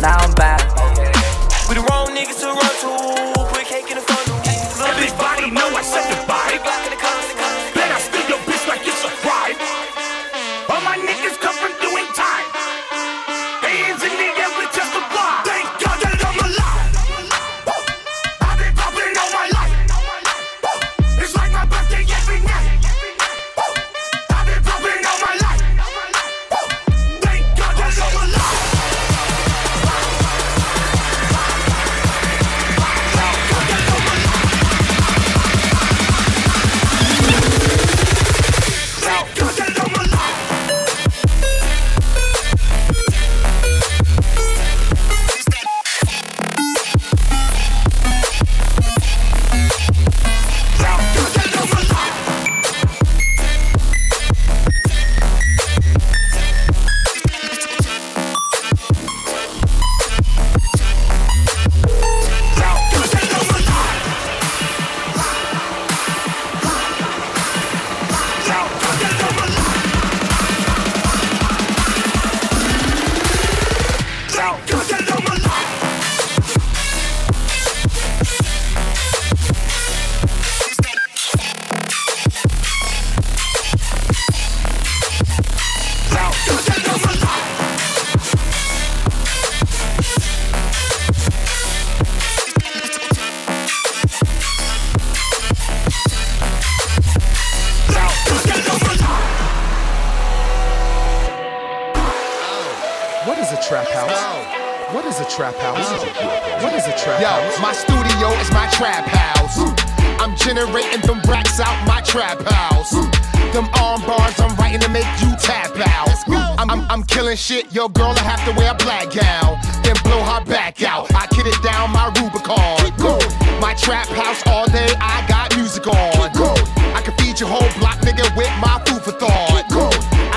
now 0.00 0.16
I'm 0.16 0.32
back. 0.34 0.60
We 1.68 1.74
the 1.74 1.84
wrong 1.90 2.14
niggas 2.14 2.38
to 2.38 2.46
run 2.46 3.32
to. 3.32 3.35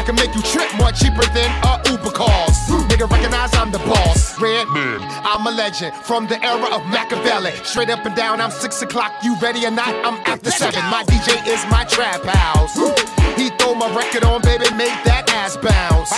can 0.09 0.15
make 0.25 0.33
you 0.33 0.41
trip 0.41 0.65
more 0.81 0.91
cheaper 0.91 1.21
than 1.37 1.49
a 1.69 1.77
Uber 1.85 2.09
calls. 2.09 2.57
Nigga, 2.89 3.05
recognize 3.11 3.53
I'm 3.53 3.69
the 3.69 3.77
boss. 3.85 4.41
Redman, 4.41 4.97
I'm 5.21 5.45
a 5.45 5.51
legend 5.51 5.93
from 5.93 6.25
the 6.25 6.43
era 6.43 6.65
of 6.73 6.81
Machiavelli. 6.87 7.53
Straight 7.63 7.91
up 7.91 8.03
and 8.07 8.15
down, 8.15 8.41
I'm 8.41 8.49
six 8.49 8.81
o'clock. 8.81 9.11
You 9.23 9.37
ready 9.39 9.67
or 9.67 9.71
not? 9.71 9.93
I'm 10.03 10.17
after 10.25 10.49
seven. 10.49 10.81
My 10.89 11.03
DJ 11.03 11.45
is 11.45 11.61
my 11.69 11.83
trap 11.85 12.23
house. 12.23 12.73
He 13.37 13.49
throw 13.61 13.75
my 13.75 13.85
record 13.95 14.23
on, 14.23 14.41
baby, 14.41 14.65
make 14.73 14.97
that 15.05 15.29
ass 15.29 15.57
bounce. 15.57 16.09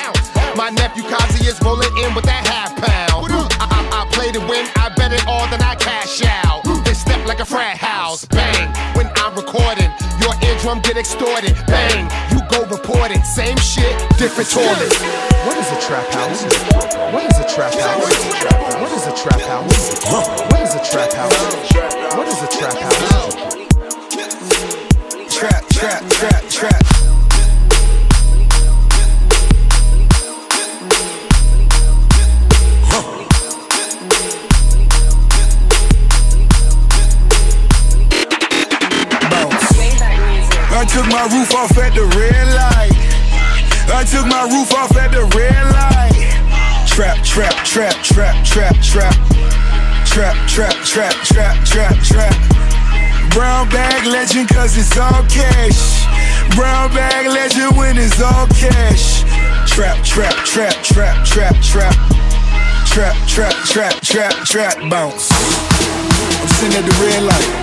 My 0.55 0.69
nephew 0.69 1.03
Kazi 1.03 1.43
is 1.47 1.59
rolling 1.61 1.91
in 1.99 2.15
with 2.15 2.23
that 2.23 2.47
half 2.47 2.71
pound. 2.79 3.27
I, 3.59 3.67
I, 3.75 3.79
I 3.91 4.09
play 4.15 4.31
to 4.31 4.39
win, 4.39 4.67
I 4.77 4.87
bet 4.95 5.11
it 5.11 5.27
all, 5.27 5.47
then 5.51 5.61
I 5.61 5.75
cash 5.75 6.23
out. 6.23 6.63
They 6.85 6.93
step 6.93 7.27
like 7.27 7.41
a 7.41 7.45
frat 7.45 7.75
house, 7.75 8.23
bang. 8.23 8.71
When 8.95 9.11
I'm 9.17 9.35
recording, 9.35 9.91
your 10.23 10.31
eardrum 10.47 10.79
get 10.79 10.95
extorted, 10.95 11.55
bang 11.67 12.30
go 12.51 12.65
report 12.65 13.11
it. 13.11 13.25
Same 13.25 13.57
shit, 13.57 13.95
different 14.17 14.49
toilets. 14.49 14.99
What 15.45 15.57
is 15.57 15.71
a 15.71 15.79
trap 15.81 16.07
house? 16.11 16.43
What 17.13 17.23
is 17.25 17.37
a 17.39 17.47
trap 17.47 17.73
house? 17.73 18.11
What 18.81 18.91
is 18.91 19.07
a 19.07 19.15
trap 19.15 19.41
house? 19.41 20.03
What 20.51 20.61
is 20.61 20.75
a 20.75 20.83
trap 20.83 21.13
house? 21.13 21.73
What 22.15 22.27
is 22.27 22.43
a 22.43 22.47
trap 22.47 22.77
house? 22.77 23.51
Trap, 25.33 25.63
trap, 25.69 26.09
trap, 26.09 26.49
trap. 26.49 27.10
I 40.81 40.85
took 40.85 41.05
my 41.13 41.29
roof 41.29 41.53
off 41.53 41.77
at 41.77 41.93
the 41.93 42.09
red 42.17 42.47
light. 42.57 42.97
I 43.93 44.01
took 44.01 44.25
my 44.25 44.49
roof 44.49 44.73
off 44.73 44.97
at 44.97 45.13
the 45.13 45.29
red 45.37 45.61
light. 45.77 46.25
Trap, 46.89 47.21
trap, 47.21 47.53
trap, 47.61 47.93
trap, 48.01 48.33
trap, 48.43 48.73
trap. 48.81 49.13
Trap, 50.09 50.33
trap, 50.49 50.73
trap, 50.81 51.13
trap, 51.21 51.53
trap, 51.69 51.93
trap. 52.01 52.33
Brown 53.29 53.69
bag 53.69 54.07
legend, 54.07 54.49
cause 54.49 54.75
it's 54.75 54.97
all 54.97 55.21
cash. 55.29 56.01
Brown 56.57 56.89
bag 56.97 57.29
legend 57.29 57.77
when 57.77 57.99
it's 57.99 58.19
all 58.19 58.47
cash. 58.47 59.21
Trap, 59.69 60.01
trap, 60.01 60.33
trap, 60.49 60.73
trap, 60.81 61.23
trap, 61.23 61.55
trap. 61.61 61.93
Trap, 62.89 63.15
trap, 63.29 63.53
trap, 63.69 64.01
trap, 64.01 64.33
trap, 64.49 64.89
bounce. 64.89 65.29
I'm 65.29 66.49
sitting 66.57 66.73
at 66.73 66.89
the 66.89 66.95
red 67.05 67.21
light. 67.21 67.53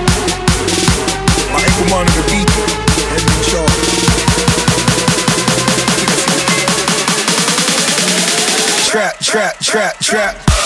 My 1.51 1.59
ankle 1.67 1.91
monitor 1.91 2.23
beat 2.31 2.88
trap, 9.29 9.59
trap, 9.61 9.99
trap. 10.01 10.58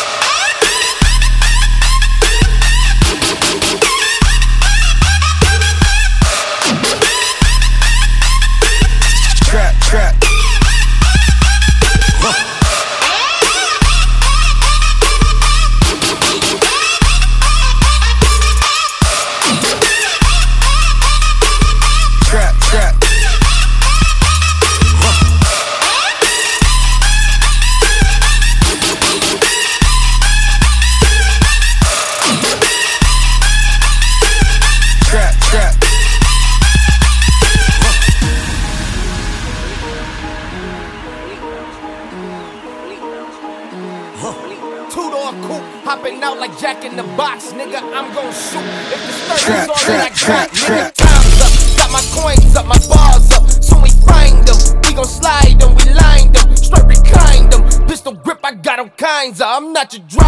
got 59.82 59.94
your 59.94 60.02
drink. 60.06 60.21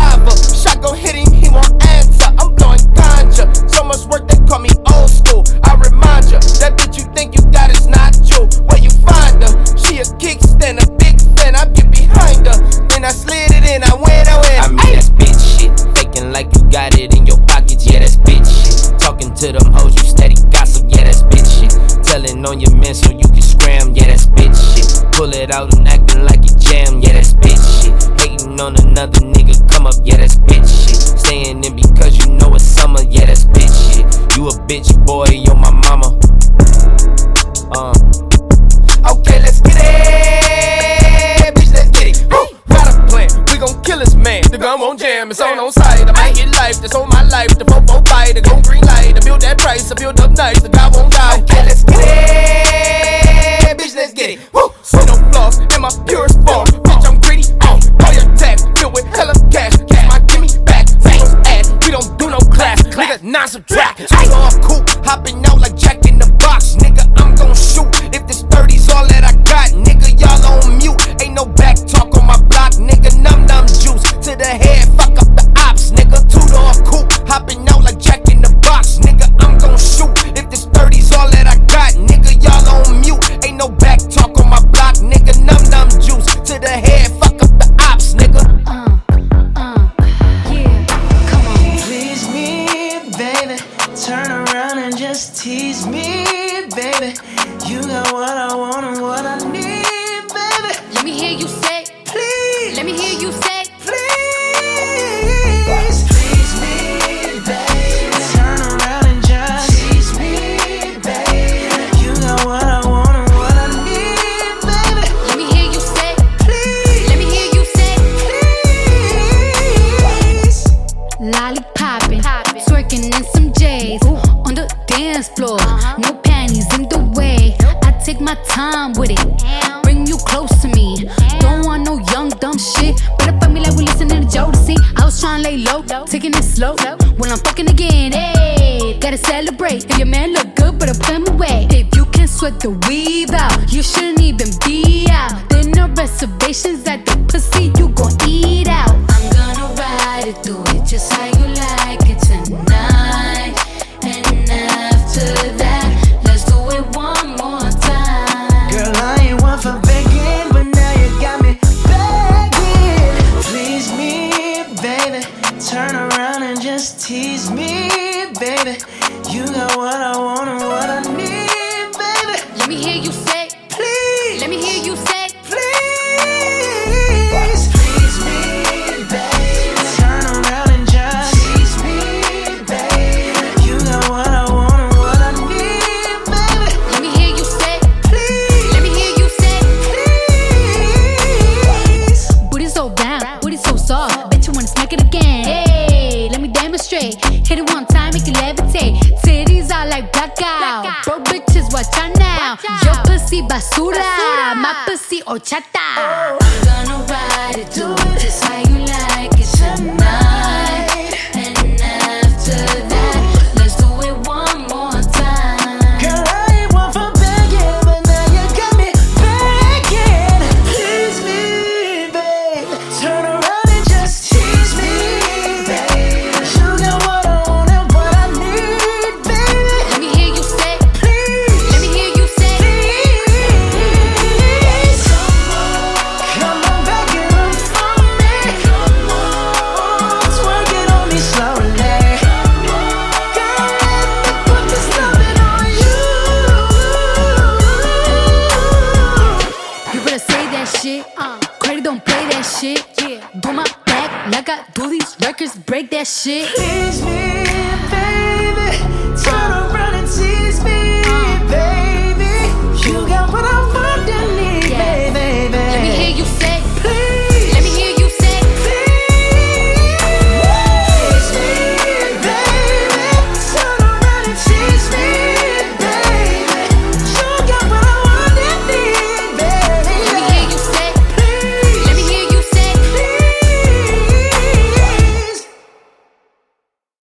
Pussy 205.35 205.57
horchata. 205.57 205.79
I'm 205.97 206.14